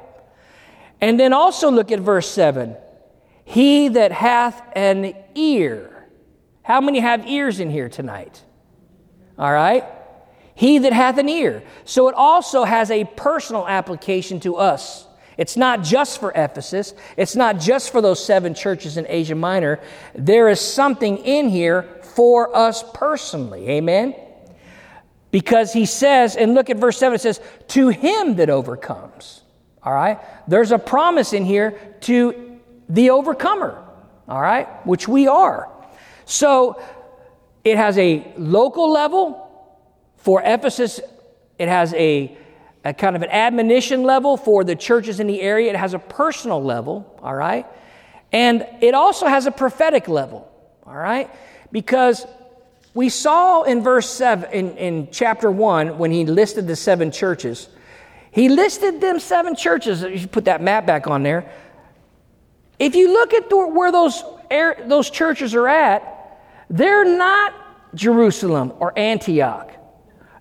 [1.01, 2.77] and then also look at verse 7
[3.45, 5.89] He that hath an ear.
[6.63, 8.41] How many have ears in here tonight?
[9.39, 9.85] All right,
[10.55, 11.63] he that hath an ear.
[11.85, 15.07] So it also has a personal application to us.
[15.39, 19.81] It's not just for Ephesus, it's not just for those seven churches in Asia Minor.
[20.15, 21.83] There is something in here
[22.15, 23.69] for us personally.
[23.69, 24.15] Amen?
[25.31, 29.43] Because he says, and look at verse 7, it says, to him that overcomes.
[29.83, 30.21] All right?
[30.47, 33.83] There's a promise in here to the overcomer.
[34.29, 34.69] All right?
[34.87, 35.71] Which we are.
[36.25, 36.83] So
[37.65, 39.39] it has a local level,
[40.17, 41.01] for Ephesus,
[41.59, 42.37] it has a,
[42.85, 44.37] a kind of an admonition level.
[44.37, 47.67] For the churches in the area, it has a personal level, all right?
[48.33, 50.51] And it also has a prophetic level,
[50.87, 51.31] all right?
[51.73, 52.25] Because
[52.95, 57.69] we saw in verse 7, in, in chapter 1, when he listed the seven churches,
[58.31, 60.03] he listed them seven churches.
[60.03, 61.51] You should put that map back on there.
[62.79, 64.23] If you look at the, where those,
[64.87, 67.55] those churches are at, they're not
[67.95, 69.73] Jerusalem or Antioch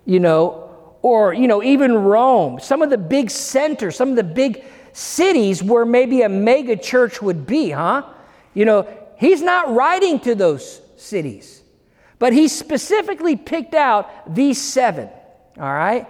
[0.04, 0.68] you know,
[1.02, 5.62] or, you know, even Rome, some of the big centers, some of the big cities
[5.62, 8.04] where maybe a mega church would be, huh?
[8.54, 11.62] You know, he's not writing to those cities,
[12.18, 15.08] but he specifically picked out these seven,
[15.58, 16.06] all right?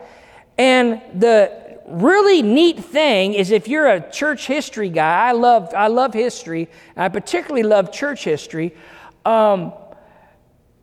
[0.58, 5.88] And the really neat thing is if you're a church history guy, I love, I
[5.88, 8.74] love history, I particularly love church history.
[9.24, 9.72] Um,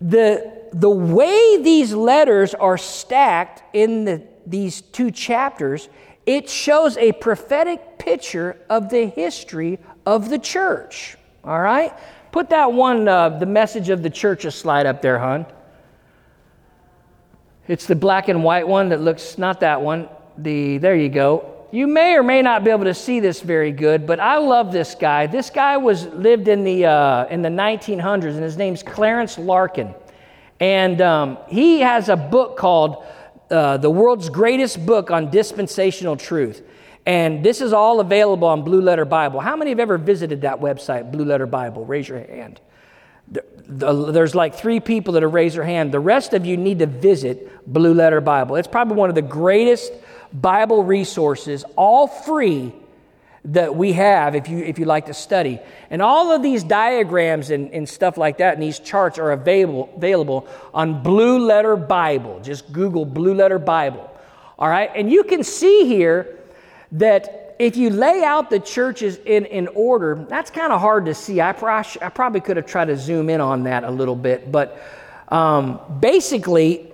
[0.02, 5.90] the the way these letters are stacked in the, these two chapters,
[6.26, 11.18] it shows a prophetic picture of the history of the church.
[11.44, 11.94] All right?
[12.32, 15.46] Put that one, uh, the message of the church, slide up there, hon.
[17.68, 20.10] It's the black and white one that looks, not that one.
[20.38, 21.68] The, there you go.
[21.72, 24.72] You may or may not be able to see this very good, but I love
[24.72, 25.28] this guy.
[25.28, 29.94] This guy was lived in the, uh, in the 1900s, and his name's Clarence Larkin.
[30.60, 33.06] And um, he has a book called
[33.52, 36.64] uh, The World's Greatest Book on Dispensational Truth.
[37.10, 39.40] And this is all available on Blue Letter Bible.
[39.40, 41.84] How many have ever visited that website, Blue Letter Bible?
[41.84, 42.62] Raise your hand.
[43.68, 45.92] There's like three people that have raised their hand.
[45.92, 48.58] The rest of you need to visit Blue Letter Bible.
[48.58, 49.92] It's probably one of the greatest
[50.32, 52.74] Bible resources, all free
[53.46, 55.60] that we have if you, if you like to study.
[55.90, 59.92] And all of these diagrams and, and stuff like that and these charts are available,
[59.96, 62.40] available on Blue Letter Bible.
[62.44, 64.12] Just Google Blue Letter Bible.
[64.60, 64.92] All right?
[64.94, 66.36] And you can see here
[66.94, 71.14] that if you lay out the churches in, in order, that's kind of hard to
[71.14, 71.42] see.
[71.42, 74.52] I, pro- I probably could have tried to zoom in on that a little bit.
[74.52, 74.82] But
[75.28, 76.92] um, basically,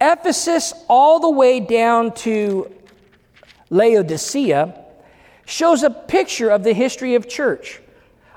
[0.00, 2.72] Ephesus all the way down to
[3.70, 4.84] Laodicea
[5.46, 7.80] shows a picture of the history of church.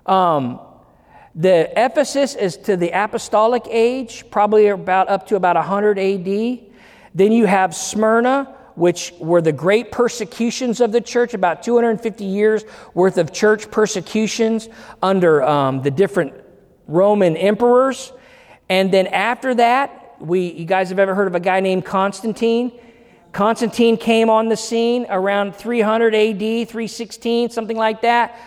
[0.05, 0.59] Um,
[1.35, 6.59] the Ephesus is to the apostolic age, probably about up to about 100 AD.
[7.15, 12.63] Then you have Smyrna, which were the great persecutions of the church, about 250 years
[12.93, 14.69] worth of church persecutions
[15.01, 16.33] under um, the different
[16.87, 18.13] Roman emperors.
[18.69, 22.71] And then after that, we, you guys have ever heard of a guy named Constantine?
[23.33, 28.39] Constantine came on the scene around 300 AD, 316, something like that.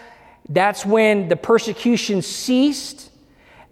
[0.48, 3.11] That's when the persecution ceased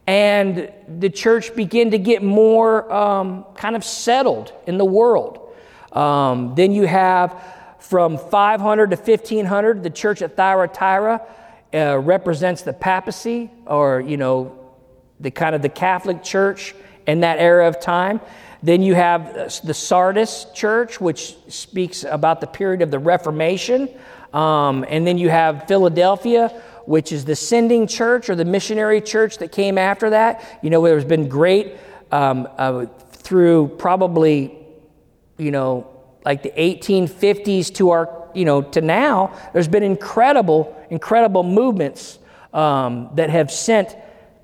[0.06, 5.49] and the church began to get more um, kind of settled in the world.
[5.92, 7.42] Um, then you have
[7.78, 11.22] from 500 to 1500, the church at Thyatira
[11.72, 14.56] uh, represents the papacy or, you know,
[15.18, 16.74] the kind of the Catholic church
[17.06, 18.20] in that era of time.
[18.62, 19.34] Then you have
[19.64, 23.88] the Sardis church, which speaks about the period of the Reformation.
[24.34, 26.48] Um, and then you have Philadelphia,
[26.84, 30.58] which is the sending church or the missionary church that came after that.
[30.62, 31.76] You know, there's been great
[32.12, 34.59] um, uh, through probably,
[35.40, 35.86] you know,
[36.24, 42.18] like the 1850s to our, you know, to now, there's been incredible, incredible movements
[42.52, 43.96] um, that have sent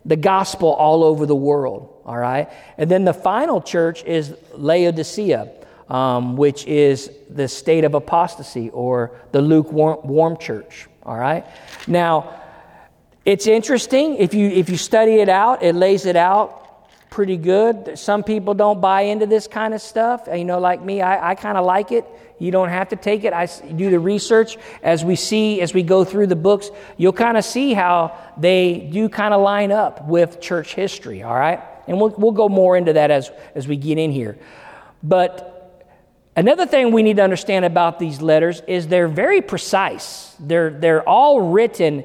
[0.05, 2.01] the gospel all over the world.
[2.07, 2.49] All right.
[2.78, 5.51] And then the final church is Laodicea,
[5.88, 10.86] um, which is the state of apostasy or the lukewarm church.
[11.03, 11.44] All right.
[11.86, 12.40] Now,
[13.24, 16.66] it's interesting if you if you study it out, it lays it out
[17.17, 17.99] pretty good.
[17.99, 20.29] Some people don't buy into this kind of stuff.
[20.31, 22.05] You know, like me, I, I kind of like it.
[22.39, 23.33] You don't have to take it.
[23.33, 27.39] I do the research as we see, as we go through the books, you'll kind
[27.39, 31.59] of see how they do kind of line up with church history, all right?
[31.87, 34.37] And we'll, we'll go more into that as, as we get in here.
[35.03, 35.55] But
[36.39, 40.37] Another thing we need to understand about these letters is they're very precise.
[40.39, 42.05] They're, they're all written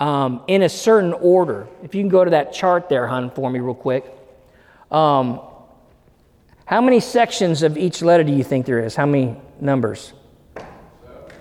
[0.00, 1.68] um, in a certain order.
[1.84, 4.16] If you can go to that chart there, hun, for me, real quick.
[4.90, 5.40] Um,
[6.64, 8.94] how many sections of each letter do you think there is?
[8.94, 10.12] How many numbers?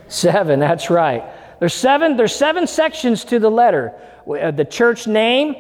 [0.08, 1.24] Seven, that's right.
[1.60, 3.94] There's seven, there's seven sections to the letter.
[4.26, 5.56] The church name,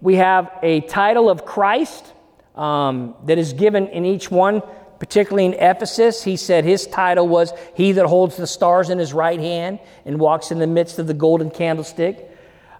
[0.00, 2.12] we have a title of Christ
[2.56, 4.62] um, that is given in each one,
[4.98, 6.22] particularly in Ephesus.
[6.22, 10.18] He said his title was He that holds the stars in his right hand and
[10.18, 12.28] walks in the midst of the golden candlestick.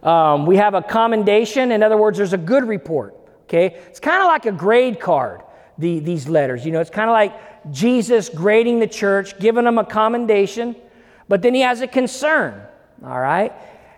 [0.03, 1.71] Um, we have a commendation.
[1.71, 3.17] In other words, there's a good report.
[3.53, 3.77] Okay?
[3.89, 5.43] It's kind of like a grade card,
[5.77, 6.65] the, these letters.
[6.65, 10.75] You know, it's kind of like Jesus grading the church, giving them a commendation,
[11.29, 12.67] but then he has a concern.
[13.05, 13.53] All right?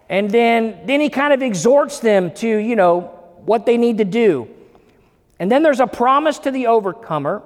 [0.09, 3.13] And then, then he kind of exhorts them to, you know,
[3.45, 4.49] what they need to do.
[5.39, 7.43] And then there's a promise to the overcomer.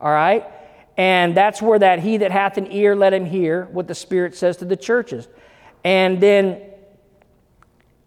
[0.00, 0.46] All right?
[0.96, 4.34] And that's where that he that hath an ear, let him hear what the Spirit
[4.36, 5.28] says to the churches.
[5.84, 6.62] And then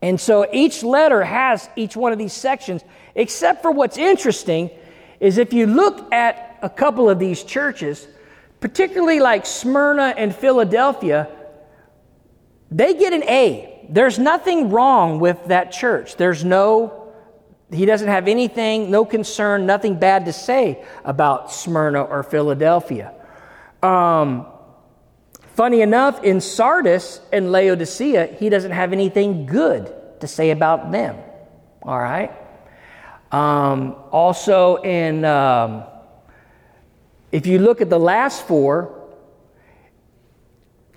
[0.02, 2.84] and so each letter has each one of these sections,
[3.16, 4.70] except for what's interesting
[5.20, 8.08] is if you look at a couple of these churches,
[8.60, 11.30] particularly like Smyrna and Philadelphia,
[12.72, 13.86] they get an A.
[13.90, 16.18] There's nothing wrong with that church.
[16.18, 17.14] There's no,
[17.72, 23.14] he doesn't have anything, no concern, nothing bad to say about Smyrna or Philadelphia.
[23.82, 24.48] Um,
[25.56, 31.16] Funny enough, in Sardis and Laodicea, he doesn't have anything good to say about them.
[31.82, 32.32] All right?
[33.32, 35.84] Um, also, in um,
[37.32, 39.10] if you look at the last four,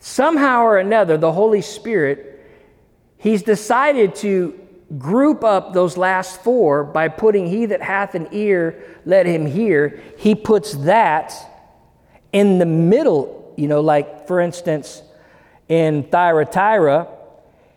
[0.01, 2.29] somehow or another, the Holy Spirit,
[3.19, 4.59] He's decided to
[4.97, 10.01] group up those last four by putting He that hath an ear, let him hear.
[10.17, 11.35] He puts that
[12.33, 15.03] in the middle you know, like for instance,
[15.69, 17.09] in Thyatira,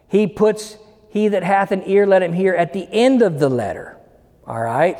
[0.08, 0.78] he puts,
[1.10, 3.98] He that hath an ear, let him hear at the end of the letter,
[4.46, 4.98] all right?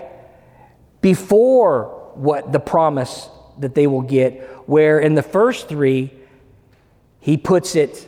[1.02, 3.30] Before what the promise
[3.60, 6.12] that they will get, where in the first three,
[7.20, 8.08] he puts it,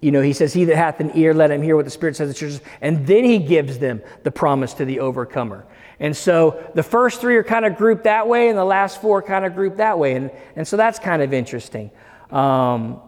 [0.00, 2.14] you know, he says, He that hath an ear, let him hear what the Spirit
[2.14, 5.66] says to the churches, and then he gives them the promise to the overcomer.
[5.98, 9.22] And so the first three are kind of grouped that way, and the last four
[9.22, 10.14] kind of grouped that way.
[10.14, 11.90] And, and so that's kind of interesting.
[12.30, 13.00] Um,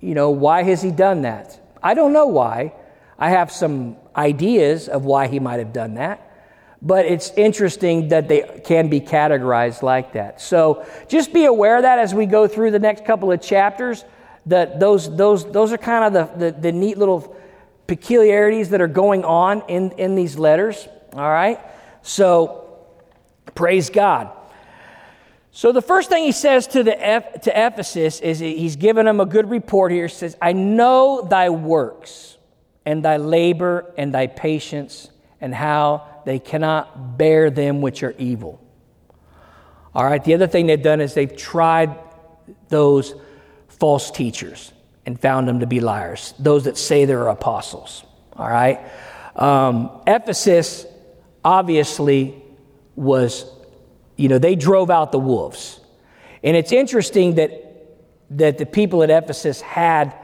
[0.00, 1.58] you know, why has he done that?
[1.82, 2.74] I don't know why.
[3.18, 6.26] I have some ideas of why he might have done that.
[6.82, 10.40] But it's interesting that they can be categorized like that.
[10.40, 14.04] So just be aware of that as we go through the next couple of chapters.
[14.46, 17.36] That those, those, those are kind of the, the, the neat little
[17.86, 20.88] peculiarities that are going on in, in these letters.
[21.12, 21.60] All right?
[22.02, 22.78] So,
[23.54, 24.30] praise God.
[25.52, 29.20] So, the first thing he says to, the F, to Ephesus is he's given them
[29.20, 30.06] a good report here.
[30.06, 32.38] He says, I know thy works
[32.86, 38.60] and thy labor and thy patience and how they cannot bear them which are evil.
[39.94, 41.98] All right, the other thing they've done is they've tried
[42.68, 43.14] those
[43.68, 44.72] false teachers
[45.04, 48.04] and found them to be liars, those that say they're apostles.
[48.36, 48.80] All right,
[49.34, 50.86] um, Ephesus
[51.44, 52.42] obviously
[52.96, 53.50] was,
[54.16, 55.80] you know, they drove out the wolves.
[56.42, 57.50] And it's interesting that,
[58.30, 60.14] that the people at Ephesus had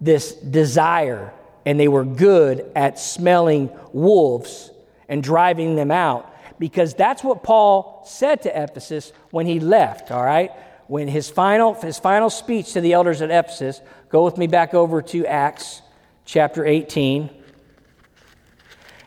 [0.00, 1.32] this desire
[1.66, 4.70] and they were good at smelling wolves
[5.08, 10.24] and driving them out because that's what Paul said to Ephesus when he left, all
[10.24, 10.50] right?
[10.86, 14.74] When his final, his final speech to the elders at Ephesus, go with me back
[14.74, 15.82] over to Acts
[16.24, 17.30] chapter 18.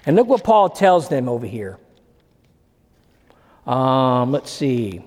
[0.08, 1.78] And look what Paul tells them over here.
[3.68, 5.04] Um, let's see.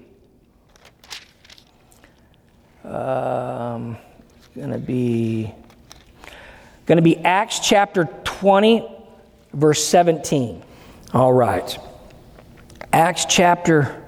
[2.84, 3.96] Um,
[4.54, 5.52] going to be
[6.86, 8.98] going to be Acts chapter 20
[9.52, 10.62] verse 17.
[11.12, 11.78] All right.
[12.92, 14.04] Acts chapter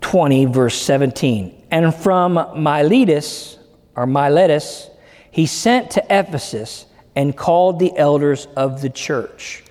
[0.00, 1.66] 20, verse 17.
[1.70, 3.58] And from Miletus,
[3.96, 4.88] or Miletus,
[5.30, 9.64] he sent to Ephesus and called the elders of the church.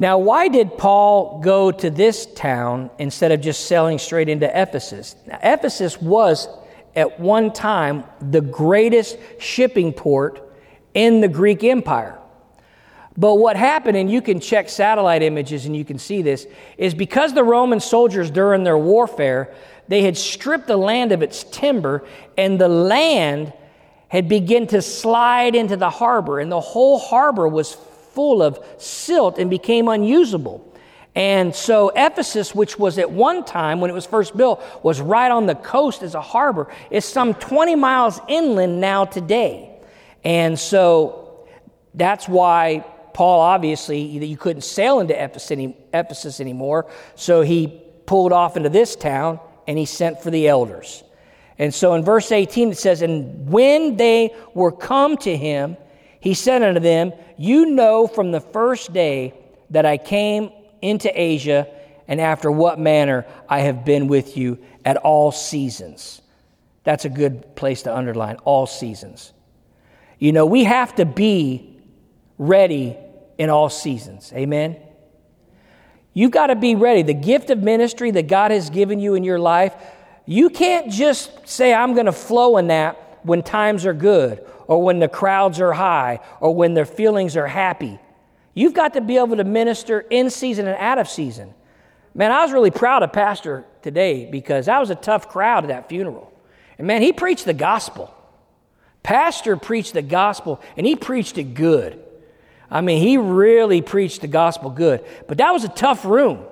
[0.00, 5.16] Now, why did Paul go to this town instead of just sailing straight into Ephesus?
[5.26, 6.48] Now, Ephesus was
[6.94, 10.40] at one time the greatest shipping port
[10.94, 12.16] in the Greek Empire.
[13.16, 16.46] But what happened, and you can check satellite images and you can see this,
[16.76, 19.52] is because the Roman soldiers during their warfare,
[19.88, 23.52] they had stripped the land of its timber, and the land
[24.06, 27.76] had begun to slide into the harbor, and the whole harbor was
[28.18, 30.74] full of silt and became unusable.
[31.14, 35.30] And so Ephesus, which was at one time when it was first built, was right
[35.30, 39.70] on the coast as a harbor, is some 20 miles inland now today.
[40.24, 41.46] And so
[41.94, 48.68] that's why Paul obviously you couldn't sail into Ephesus anymore, so he pulled off into
[48.68, 49.38] this town
[49.68, 51.04] and he sent for the elders.
[51.56, 55.76] And so in verse 18 it says, And when they were come to him,
[56.20, 59.34] he said unto them, You know from the first day
[59.70, 60.50] that I came
[60.82, 61.66] into Asia,
[62.06, 66.22] and after what manner I have been with you at all seasons.
[66.84, 69.32] That's a good place to underline all seasons.
[70.18, 71.80] You know, we have to be
[72.38, 72.96] ready
[73.36, 74.32] in all seasons.
[74.34, 74.76] Amen.
[76.14, 77.02] You've got to be ready.
[77.02, 79.74] The gift of ministry that God has given you in your life,
[80.24, 84.80] you can't just say, I'm going to flow in that when times are good or
[84.80, 87.98] when the crowds are high or when their feelings are happy.
[88.54, 91.54] You've got to be able to minister in season and out of season.
[92.14, 95.68] Man, I was really proud of Pastor today because that was a tough crowd at
[95.68, 96.32] that funeral.
[96.76, 98.14] And man, he preached the gospel.
[99.02, 102.04] Pastor preached the gospel and he preached it good.
[102.70, 105.04] I mean, he really preached the gospel good.
[105.26, 106.44] But that was a tough room.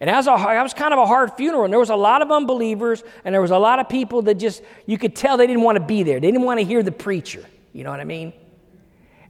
[0.00, 2.20] And as a, that was kind of a hard funeral, and there was a lot
[2.20, 5.46] of unbelievers, and there was a lot of people that just, you could tell they
[5.46, 6.20] didn't want to be there.
[6.20, 7.44] They didn't want to hear the preacher.
[7.72, 8.32] You know what I mean?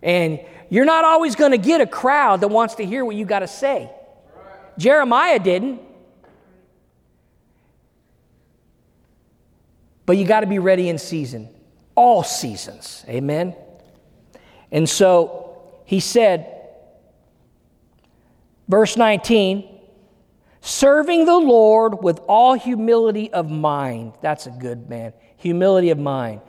[0.03, 3.25] And you're not always going to get a crowd that wants to hear what you
[3.25, 3.91] got to say.
[4.79, 5.81] Jeremiah didn't.
[10.05, 11.49] But you got to be ready in season,
[11.97, 13.05] all seasons.
[13.09, 13.57] Amen?
[14.71, 16.47] And so he said,
[18.69, 19.76] verse 19,
[20.67, 24.15] Serving the Lord with all humility of mind.
[24.21, 25.13] That's a good man.
[25.37, 26.41] Humility of mind.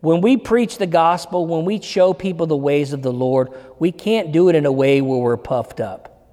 [0.00, 3.48] When we preach the gospel, when we show people the ways of the Lord,
[3.78, 6.28] we can't do it in a way where we're puffed up.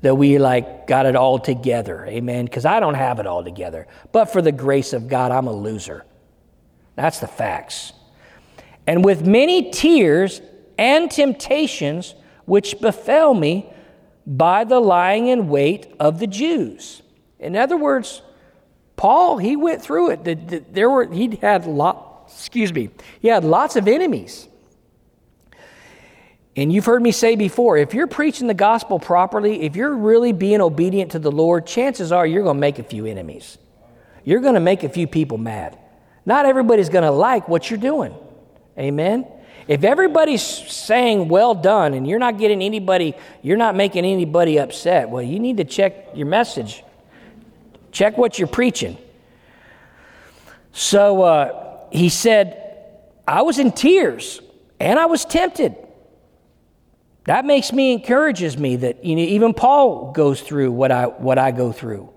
[0.00, 2.06] That we like got it all together.
[2.06, 2.46] Amen.
[2.46, 3.86] Because I don't have it all together.
[4.10, 6.06] But for the grace of God, I'm a loser.
[6.96, 7.92] That's the facts.
[8.86, 10.40] And with many tears
[10.78, 12.14] and temptations
[12.46, 13.70] which befell me,
[14.28, 17.00] by the lying in wait of the Jews.
[17.38, 18.20] In other words,
[18.94, 20.74] Paul, he went through it.
[20.74, 24.46] There were, he had lot, excuse me, he had lots of enemies.
[26.54, 30.32] And you've heard me say before, if you're preaching the gospel properly, if you're really
[30.32, 33.56] being obedient to the Lord, chances are you're going to make a few enemies.
[34.24, 35.78] You're going to make a few people mad.
[36.26, 38.14] Not everybody's going to like what you're doing.
[38.76, 39.26] Amen.
[39.68, 45.10] If everybody's saying well done and you're not getting anybody, you're not making anybody upset,
[45.10, 46.82] well, you need to check your message.
[47.92, 48.96] Check what you're preaching.
[50.72, 52.64] So uh, he said,
[53.26, 54.40] I was in tears
[54.80, 55.76] and I was tempted.
[57.24, 61.36] That makes me, encourages me that you know, even Paul goes through what I, what
[61.36, 62.08] I go through.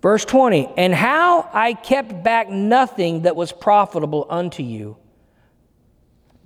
[0.00, 4.96] Verse 20, and how I kept back nothing that was profitable unto you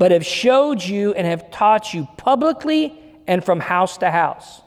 [0.01, 4.63] but have showed you and have taught you publicly and from house to house.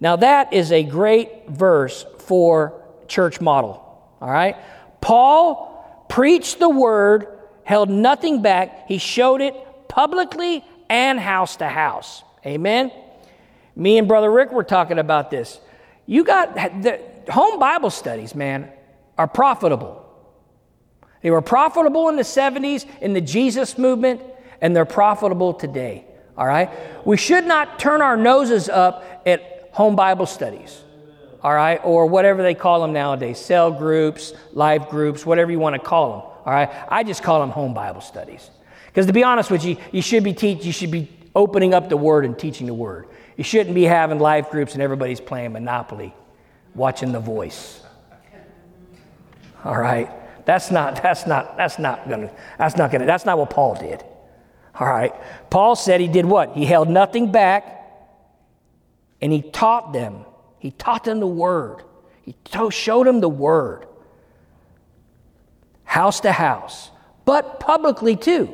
[0.00, 3.82] Now, that is a great verse for church model.
[4.20, 4.54] All right?
[5.00, 7.26] Paul preached the word,
[7.64, 8.86] held nothing back.
[8.86, 9.54] He showed it
[9.88, 12.22] publicly and house to house.
[12.44, 12.92] Amen?
[13.76, 15.58] Me and Brother Rick were talking about this.
[16.04, 17.00] You got the
[17.30, 18.70] home Bible studies, man,
[19.16, 20.02] are profitable.
[21.22, 24.20] They were profitable in the 70s in the Jesus movement
[24.60, 26.04] and they're profitable today.
[26.36, 26.70] All right?
[27.06, 30.82] We should not turn our noses up at home Bible studies.
[31.42, 31.80] All right?
[31.84, 36.10] Or whatever they call them nowadays cell groups, life groups, whatever you want to call
[36.10, 36.20] them.
[36.20, 36.70] All right?
[36.88, 38.50] I just call them home Bible studies.
[38.86, 41.88] Because to be honest with you, you should be teach, you should be opening up
[41.88, 43.06] the word and teaching the word.
[43.36, 46.14] You shouldn't be having life groups and everybody's playing Monopoly,
[46.74, 47.82] watching The Voice.
[49.64, 50.10] All right?
[50.46, 54.02] That's not that's not that's not gonna that's not gonna that's not what Paul did.
[54.78, 55.14] All right.
[55.50, 56.54] Paul said he did what?
[56.54, 57.76] He held nothing back
[59.20, 60.24] and he taught them.
[60.58, 61.82] He taught them the word.
[62.22, 62.34] He
[62.70, 63.86] showed them the word,
[65.84, 66.90] house to house,
[67.24, 68.52] but publicly too.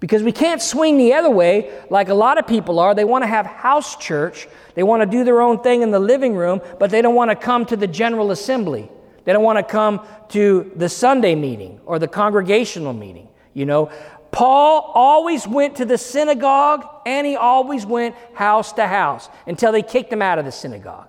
[0.00, 2.94] Because we can't swing the other way like a lot of people are.
[2.94, 5.98] They want to have house church, they want to do their own thing in the
[5.98, 8.90] living room, but they don't want to come to the general assembly.
[9.24, 13.28] They don't want to come to the Sunday meeting or the congregational meeting.
[13.54, 13.90] You know,
[14.34, 19.80] Paul always went to the synagogue and he always went house to house until they
[19.80, 21.06] kicked him out of the synagogue.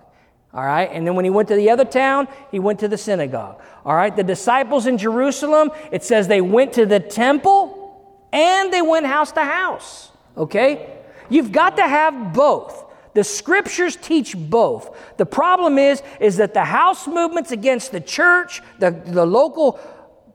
[0.54, 0.88] All right.
[0.92, 3.60] And then when he went to the other town, he went to the synagogue.
[3.84, 4.14] All right.
[4.14, 8.00] The disciples in Jerusalem, it says they went to the temple
[8.32, 10.12] and they went house to house.
[10.36, 10.88] Okay.
[11.28, 12.84] You've got to have both.
[13.14, 14.96] The scriptures teach both.
[15.16, 19.80] The problem is, is that the house movements against the church, the, the local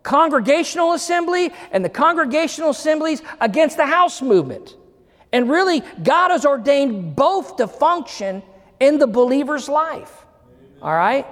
[0.04, 4.76] congregational assembly and the congregational assemblies against the house movement.
[5.32, 8.44] And really, God has ordained both to function
[8.80, 10.26] in the believer's life.
[10.82, 11.26] All right?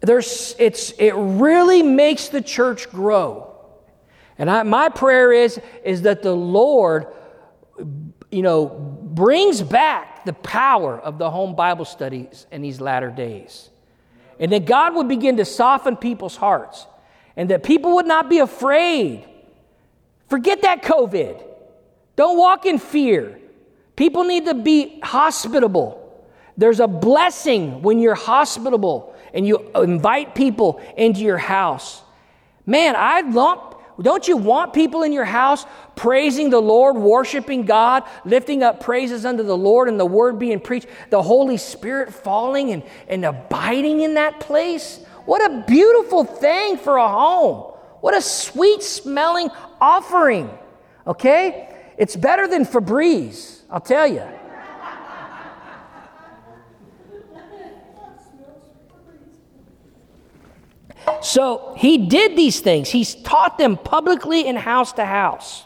[0.00, 3.56] There's, it's, it really makes the church grow.
[4.38, 7.06] And I, my prayer is, is that the Lord,
[8.30, 13.70] you know, brings back the power of the home Bible studies in these latter days.
[14.38, 16.86] And that God would begin to soften people's hearts
[17.38, 19.24] and that people would not be afraid.
[20.28, 21.40] Forget that COVID.
[22.16, 23.38] Don't walk in fear.
[23.94, 26.04] People need to be hospitable.
[26.56, 32.02] There's a blessing when you're hospitable and you invite people into your house.
[32.66, 35.66] Man, I lump don't you want people in your house
[35.96, 40.60] praising the Lord, worshiping God, lifting up praises unto the Lord, and the word being
[40.60, 45.00] preached, the Holy Spirit falling and, and abiding in that place?
[45.28, 47.74] What a beautiful thing for a home.
[48.00, 50.48] What a sweet smelling offering.
[51.06, 51.68] Okay?
[51.98, 54.26] It's better than Febreze, I'll tell you.
[61.20, 62.88] So he did these things.
[62.88, 65.64] He's taught them publicly and house to house.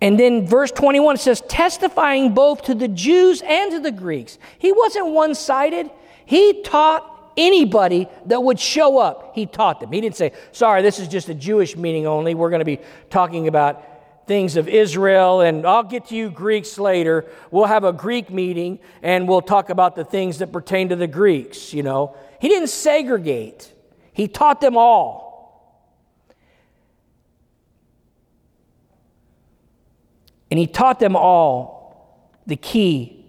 [0.00, 4.38] And then verse 21 says, testifying both to the Jews and to the Greeks.
[4.58, 5.88] He wasn't one sided.
[6.24, 9.92] He taught anybody that would show up, he taught them.
[9.92, 12.34] He didn't say, sorry, this is just a Jewish meeting only.
[12.34, 12.80] We're going to be
[13.10, 13.84] talking about
[14.26, 17.26] things of Israel, and I'll get to you Greeks later.
[17.50, 21.06] We'll have a Greek meeting and we'll talk about the things that pertain to the
[21.06, 22.16] Greeks, you know.
[22.40, 23.72] He didn't segregate,
[24.12, 25.24] he taught them all.
[30.48, 33.24] And he taught them all the key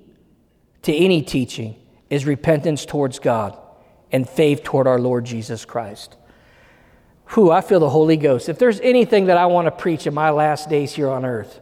[0.84, 1.76] to any teaching
[2.12, 3.58] is repentance towards God
[4.12, 6.16] and faith toward our Lord Jesus Christ.
[7.32, 8.47] Who I feel the Holy Ghost.
[8.49, 11.60] If there's anything that I want to preach in my last days here on earth,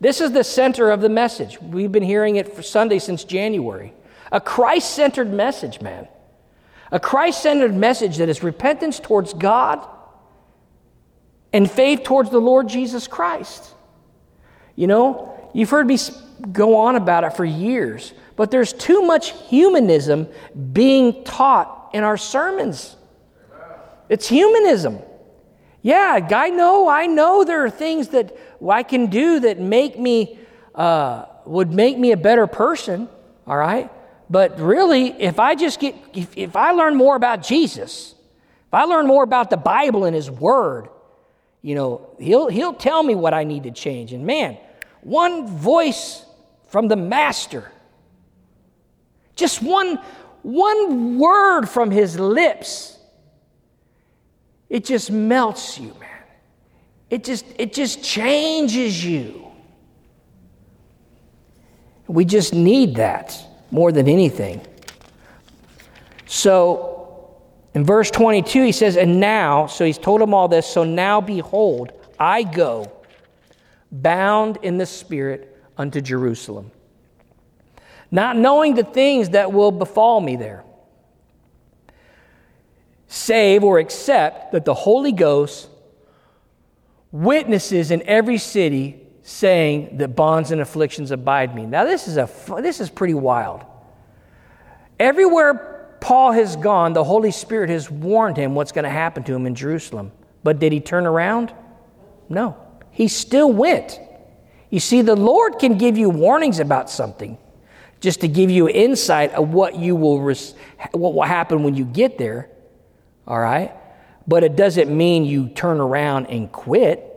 [0.00, 1.60] this is the center of the message.
[1.60, 3.92] We've been hearing it for Sunday since January.
[4.30, 6.08] A Christ centered message, man.
[6.92, 9.84] A Christ centered message that is repentance towards God
[11.52, 13.72] and faith towards the Lord Jesus Christ.
[14.76, 15.98] You know, you've heard me
[16.52, 18.12] go on about it for years.
[18.36, 20.28] But there's too much humanism
[20.72, 22.96] being taught in our sermons.
[24.08, 24.98] It's humanism.
[25.82, 30.38] Yeah, I know, I know there are things that I can do that make me,
[30.74, 33.08] uh, would make me a better person,
[33.46, 33.90] all right?
[34.30, 38.14] But really, if I just get, if, if I learn more about Jesus,
[38.66, 40.88] if I learn more about the Bible and His Word,
[41.60, 44.12] you know, He'll, he'll tell me what I need to change.
[44.12, 44.56] And man,
[45.02, 46.24] one voice
[46.66, 47.70] from the Master
[49.36, 49.98] just one,
[50.42, 52.98] one word from his lips,
[54.68, 56.10] it just melts you, man.
[57.10, 59.46] It just, it just changes you.
[62.06, 63.36] We just need that
[63.70, 64.60] more than anything.
[66.26, 67.40] So,
[67.74, 71.20] in verse 22, he says, And now, so he's told them all this, so now
[71.20, 72.90] behold, I go
[73.90, 76.70] bound in the Spirit unto Jerusalem
[78.14, 80.62] not knowing the things that will befall me there.
[83.08, 85.68] Save or accept that the Holy Ghost
[87.10, 91.66] witnesses in every city saying that bonds and afflictions abide me.
[91.66, 92.30] Now this is a
[92.62, 93.64] this is pretty wild.
[95.00, 99.34] Everywhere Paul has gone, the Holy Spirit has warned him what's going to happen to
[99.34, 100.12] him in Jerusalem.
[100.44, 101.52] But did he turn around?
[102.28, 102.56] No.
[102.92, 103.98] He still went.
[104.70, 107.38] You see, the Lord can give you warnings about something
[108.04, 110.54] just to give you insight of what you will res-
[110.92, 112.48] what will happen when you get there.
[113.26, 113.72] All right?
[114.28, 117.10] But it doesn't mean you turn around and quit.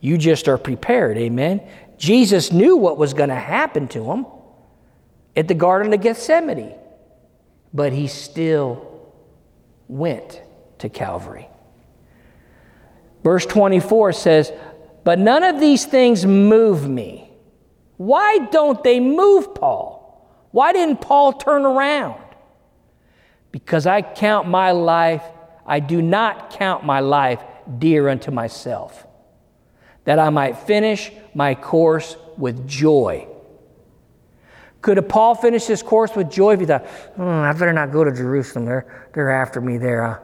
[0.00, 1.16] You just are prepared.
[1.16, 1.62] Amen.
[1.96, 4.26] Jesus knew what was going to happen to him
[5.36, 6.74] at the Garden of Gethsemane.
[7.72, 9.12] but he still
[9.86, 10.42] went
[10.78, 11.48] to Calvary.
[13.22, 14.52] Verse 24 says,
[15.04, 17.30] But none of these things move me.
[17.96, 19.99] Why don't they move Paul?
[20.50, 22.20] Why didn't Paul turn around?
[23.52, 25.22] Because I count my life,
[25.66, 27.42] I do not count my life
[27.78, 29.06] dear unto myself,
[30.04, 33.26] that I might finish my course with joy.
[34.82, 38.02] Could Paul finish his course with joy if he thought, hmm, I better not go
[38.02, 38.64] to Jerusalem?
[38.64, 40.04] They're, they're after me there.
[40.04, 40.18] I,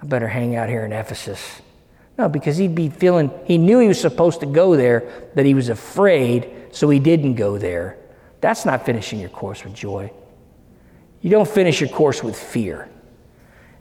[0.00, 1.60] I better hang out here in Ephesus.
[2.16, 5.54] No, because he'd be feeling, he knew he was supposed to go there, that he
[5.54, 7.98] was afraid, so he didn't go there.
[8.40, 10.12] That's not finishing your course with joy.
[11.20, 12.88] You don't finish your course with fear.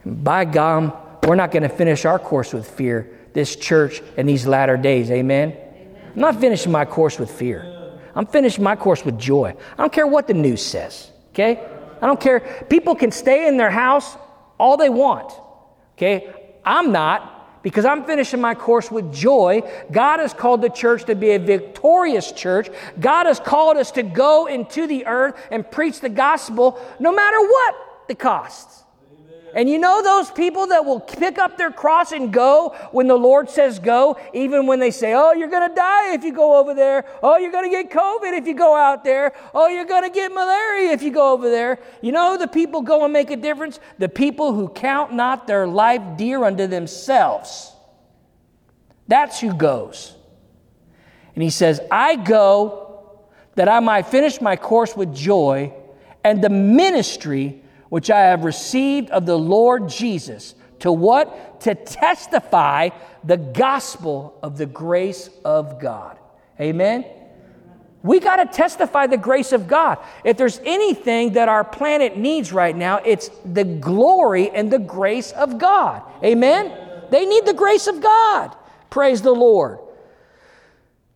[0.04, 0.94] And by God,
[1.28, 5.12] we're not going to finish our course with fear, this church in these latter days.
[5.12, 5.52] Amen?
[5.52, 5.98] Amen?
[6.14, 7.72] I'm not finishing my course with fear.
[8.16, 9.56] I'm finishing my course with joy.
[9.74, 11.60] I don't care what the news says, okay?
[12.02, 12.66] I don't care.
[12.70, 14.16] People can stay in their house
[14.58, 15.34] all they want,
[15.98, 16.34] okay?
[16.64, 17.35] I'm not
[17.66, 19.64] because I'm finishing my course with joy.
[19.92, 22.70] God has called the church to be a victorious church.
[23.00, 27.40] God has called us to go into the earth and preach the gospel no matter
[27.42, 27.76] what
[28.08, 28.85] the costs.
[29.56, 33.16] And you know those people that will pick up their cross and go when the
[33.16, 36.60] Lord says go, even when they say, Oh, you're going to die if you go
[36.60, 37.06] over there.
[37.24, 39.32] Oh, you're going to get COVID if you go out there.
[39.54, 41.80] Oh, you're going to get malaria if you go over there.
[42.02, 43.80] You know the people go and make a difference?
[43.98, 47.72] The people who count not their life dear unto themselves.
[49.08, 50.14] That's who goes.
[51.34, 53.22] And he says, I go
[53.56, 55.74] that I might finish my course with joy
[56.26, 57.62] and the ministry
[57.96, 60.54] which I have received of the Lord Jesus.
[60.80, 61.62] To what?
[61.62, 62.90] To testify
[63.24, 66.20] the gospel of the grace of God.
[66.60, 67.06] Amen?
[68.04, 70.00] We got to testify the grace of God.
[70.26, 75.32] If there's anything that our planet needs right now, it's the glory and the grace
[75.32, 76.04] of God.
[76.22, 76.78] Amen?
[77.12, 78.58] They need the grace of God.
[78.90, 79.80] Praise the Lord.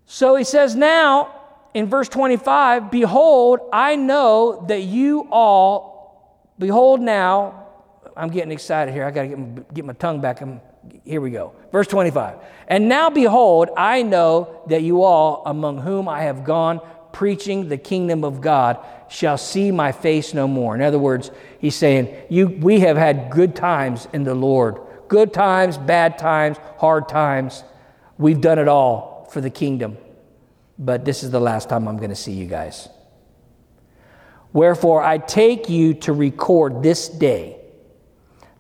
[0.06, 1.42] So he says, Now,
[1.74, 5.99] in verse 25, behold, I know that you all
[6.60, 7.68] Behold, now,
[8.16, 9.06] I'm getting excited here.
[9.06, 10.42] I got to get, get my tongue back.
[10.42, 10.60] I'm,
[11.06, 11.54] here we go.
[11.72, 12.38] Verse 25.
[12.68, 16.82] And now, behold, I know that you all, among whom I have gone
[17.12, 18.78] preaching the kingdom of God,
[19.10, 20.76] shall see my face no more.
[20.76, 24.78] In other words, he's saying, you, We have had good times in the Lord.
[25.08, 27.64] Good times, bad times, hard times.
[28.18, 29.98] We've done it all for the kingdom.
[30.78, 32.90] But this is the last time I'm going to see you guys.
[34.54, 37.58] Wherefore I take you to record this day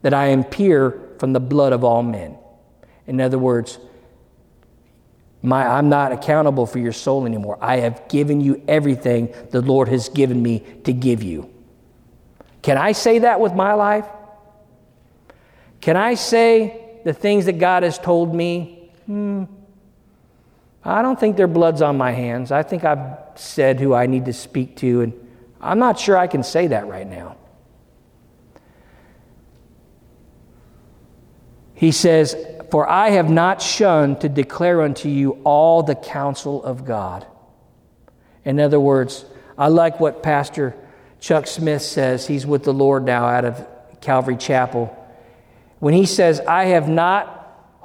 [0.02, 2.38] that I am pure from the blood of all men.
[3.08, 3.80] In other words,
[5.42, 7.58] my, I'm not accountable for your soul anymore.
[7.62, 11.50] I have given you everything the Lord has given me to give you.
[12.62, 14.06] Can I say that with my life?
[15.82, 18.92] Can I say the things that God has told me?
[19.06, 19.46] Hmm.
[20.84, 22.52] I don't think their blood's on my hands.
[22.52, 25.29] I think I've said who I need to speak to and
[25.62, 27.36] I'm not sure I can say that right now.
[31.74, 32.36] He says,
[32.72, 37.26] For I have not shunned to declare unto you all the counsel of God.
[38.46, 39.26] In other words,
[39.58, 40.76] I like what Pastor
[41.20, 42.28] Chuck Smith says.
[42.28, 43.68] He's with the Lord now out of
[44.02, 44.96] Calvary Chapel.
[45.80, 47.36] When he says, I have not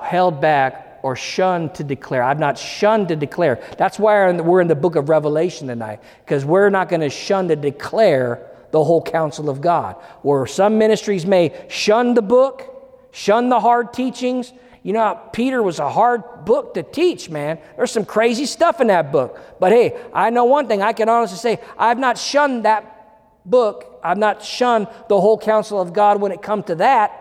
[0.00, 2.22] held back or shunned to declare.
[2.22, 3.62] I've not shunned to declare.
[3.76, 7.48] That's why we're in the book of Revelation tonight, because we're not going to shun
[7.48, 9.96] to declare the whole counsel of God.
[10.22, 14.54] Where some ministries may shun the book, shun the hard teachings.
[14.82, 17.58] You know, Peter was a hard book to teach, man.
[17.76, 19.38] There's some crazy stuff in that book.
[19.60, 24.00] But hey, I know one thing I can honestly say I've not shunned that book.
[24.02, 27.20] I've not shunned the whole counsel of God when it comes to that.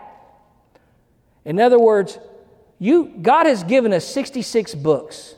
[1.44, 2.18] In other words,
[2.78, 5.34] you, God has given us 66 books.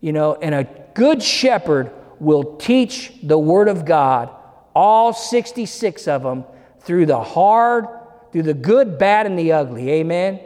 [0.00, 4.30] You know, and a good shepherd will teach the Word of God,
[4.74, 6.44] all 66 of them,
[6.80, 7.86] through the hard,
[8.32, 9.90] through the good, bad, and the ugly.
[9.90, 10.40] Amen?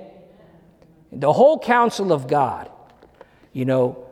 [1.12, 2.70] The whole counsel of God,
[3.52, 4.06] you know.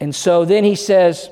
[0.00, 1.30] And so then he says,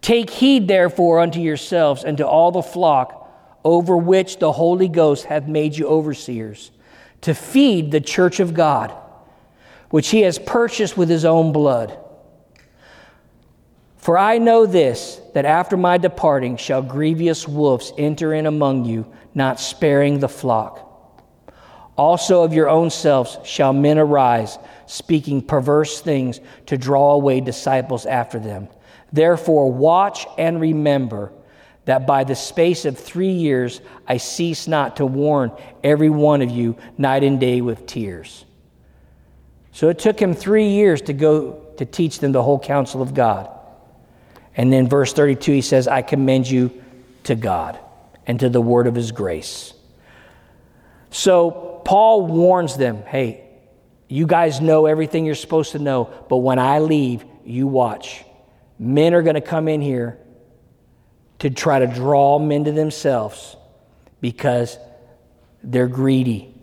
[0.00, 3.21] Take heed, therefore, unto yourselves and to all the flock
[3.64, 6.70] over which the Holy Ghost hath made you overseers,
[7.22, 8.92] to feed the church of God,
[9.90, 11.98] which he has purchased with his own blood.
[13.98, 19.06] For I know this, that after my departing shall grievous wolves enter in among you,
[19.34, 20.88] not sparing the flock.
[21.96, 28.06] Also of your own selves shall men arise, speaking perverse things to draw away disciples
[28.06, 28.66] after them.
[29.12, 31.32] Therefore, watch and remember
[31.84, 35.52] that by the space of three years I cease not to warn
[35.82, 38.44] every one of you night and day with tears.
[39.72, 43.14] So it took him three years to go to teach them the whole counsel of
[43.14, 43.48] God.
[44.56, 46.70] And then verse 32, he says, I commend you
[47.24, 47.78] to God
[48.26, 49.72] and to the word of his grace.
[51.10, 53.44] So Paul warns them hey,
[54.08, 58.24] you guys know everything you're supposed to know, but when I leave, you watch.
[58.78, 60.18] Men are going to come in here
[61.42, 63.56] to try to draw men to themselves
[64.20, 64.78] because
[65.64, 66.54] they're greedy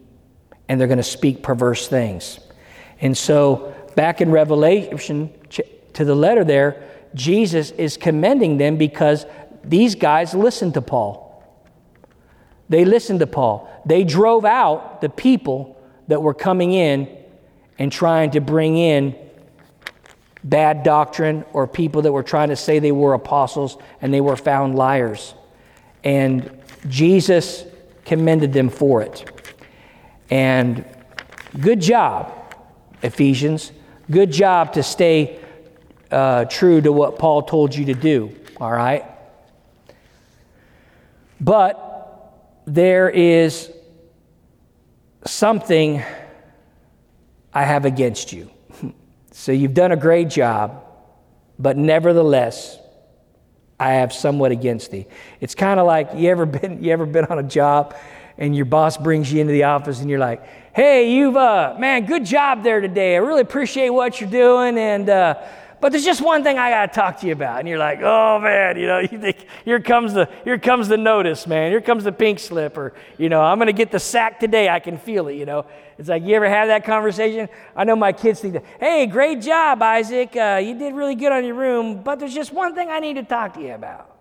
[0.69, 2.39] and they're going to speak perverse things.
[3.01, 6.81] And so, back in Revelation to the letter there,
[7.13, 9.25] Jesus is commending them because
[9.65, 11.43] these guys listened to Paul.
[12.69, 13.69] They listened to Paul.
[13.85, 15.75] They drove out the people
[16.07, 17.09] that were coming in
[17.77, 19.13] and trying to bring in
[20.43, 24.35] bad doctrine or people that were trying to say they were apostles and they were
[24.35, 25.33] found liars.
[26.03, 27.65] And Jesus
[28.05, 29.25] commended them for it.
[30.29, 30.85] And
[31.59, 32.31] good job,
[33.01, 33.71] Ephesians.
[34.09, 35.39] Good job to stay
[36.11, 39.05] uh, true to what Paul told you to do, all right?
[41.39, 41.85] But
[42.65, 43.71] there is
[45.25, 46.03] something
[47.53, 48.49] I have against you.
[49.39, 50.83] So you've done a great job,
[51.57, 52.77] but nevertheless,
[53.79, 55.07] I have somewhat against thee.
[55.39, 57.95] It's kind of like you ever been you ever been on a job
[58.37, 62.05] and your boss brings you into the office and you're like, "Hey, you've uh, man,
[62.05, 63.15] good job there today.
[63.15, 65.35] I really appreciate what you're doing and uh,
[65.81, 67.59] but there's just one thing I got to talk to you about.
[67.59, 70.97] And you're like, oh man, you know, you think, here comes the here comes the
[70.97, 71.71] notice, man.
[71.71, 74.67] Here comes the pink slip, or you know, I'm gonna get the sack today.
[74.69, 75.35] I can feel it.
[75.35, 75.65] You know,
[75.97, 77.47] it's like you ever have that conversation?
[77.75, 80.35] I know my kids think, hey, great job, Isaac.
[80.35, 83.15] Uh, you did really good on your room, but there's just one thing I need
[83.15, 84.15] to talk to you about.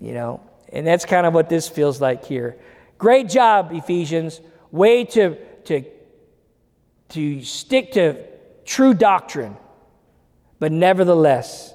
[0.00, 0.40] You know,
[0.72, 2.56] and that's kind of what this feels like here.
[2.98, 4.40] Great job, Ephesians.
[4.70, 5.84] Way to to
[7.08, 8.16] to stick to
[8.64, 9.56] true doctrine
[10.58, 11.72] but nevertheless,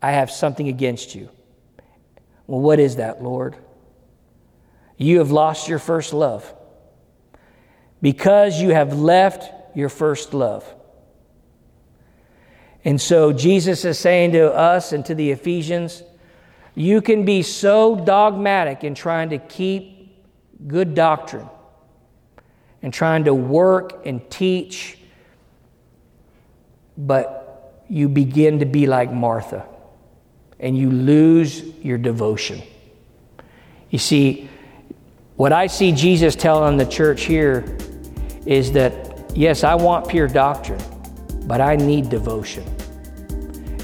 [0.00, 1.28] I have something against you.
[2.46, 3.56] Well, what is that, Lord?
[4.96, 6.54] You have lost your first love
[8.00, 10.74] because you have left your first love.
[12.84, 16.02] And so Jesus is saying to us and to the Ephesians,
[16.74, 20.16] you can be so dogmatic in trying to keep
[20.66, 21.48] good doctrine
[22.82, 24.98] and trying to work and teach,
[26.96, 27.37] but
[27.88, 29.66] you begin to be like Martha
[30.60, 32.62] and you lose your devotion.
[33.90, 34.48] You see,
[35.36, 37.78] what I see Jesus telling the church here
[38.44, 40.82] is that, yes, I want pure doctrine,
[41.44, 42.64] but I need devotion.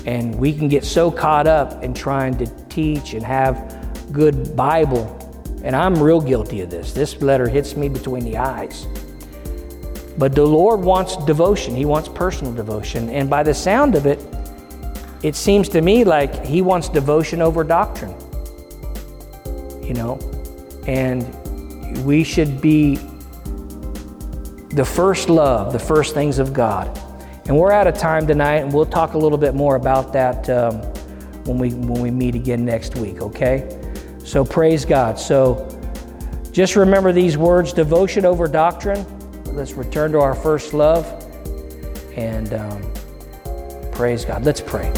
[0.05, 5.21] And we can get so caught up in trying to teach and have good Bible.
[5.63, 6.93] And I'm real guilty of this.
[6.93, 8.87] This letter hits me between the eyes.
[10.17, 13.11] But the Lord wants devotion, He wants personal devotion.
[13.11, 14.25] And by the sound of it,
[15.23, 18.15] it seems to me like He wants devotion over doctrine.
[19.83, 20.19] You know?
[20.87, 22.97] And we should be
[24.71, 27.01] the first love, the first things of God.
[27.47, 30.49] And we're out of time tonight, and we'll talk a little bit more about that
[30.49, 30.77] um,
[31.45, 33.81] when, we, when we meet again next week, okay?
[34.25, 35.19] So praise God.
[35.19, 35.69] So
[36.51, 39.05] just remember these words devotion over doctrine
[39.55, 41.07] let's return to our first love
[42.17, 42.93] and um,
[43.93, 44.45] praise God.
[44.45, 44.93] Let's pray.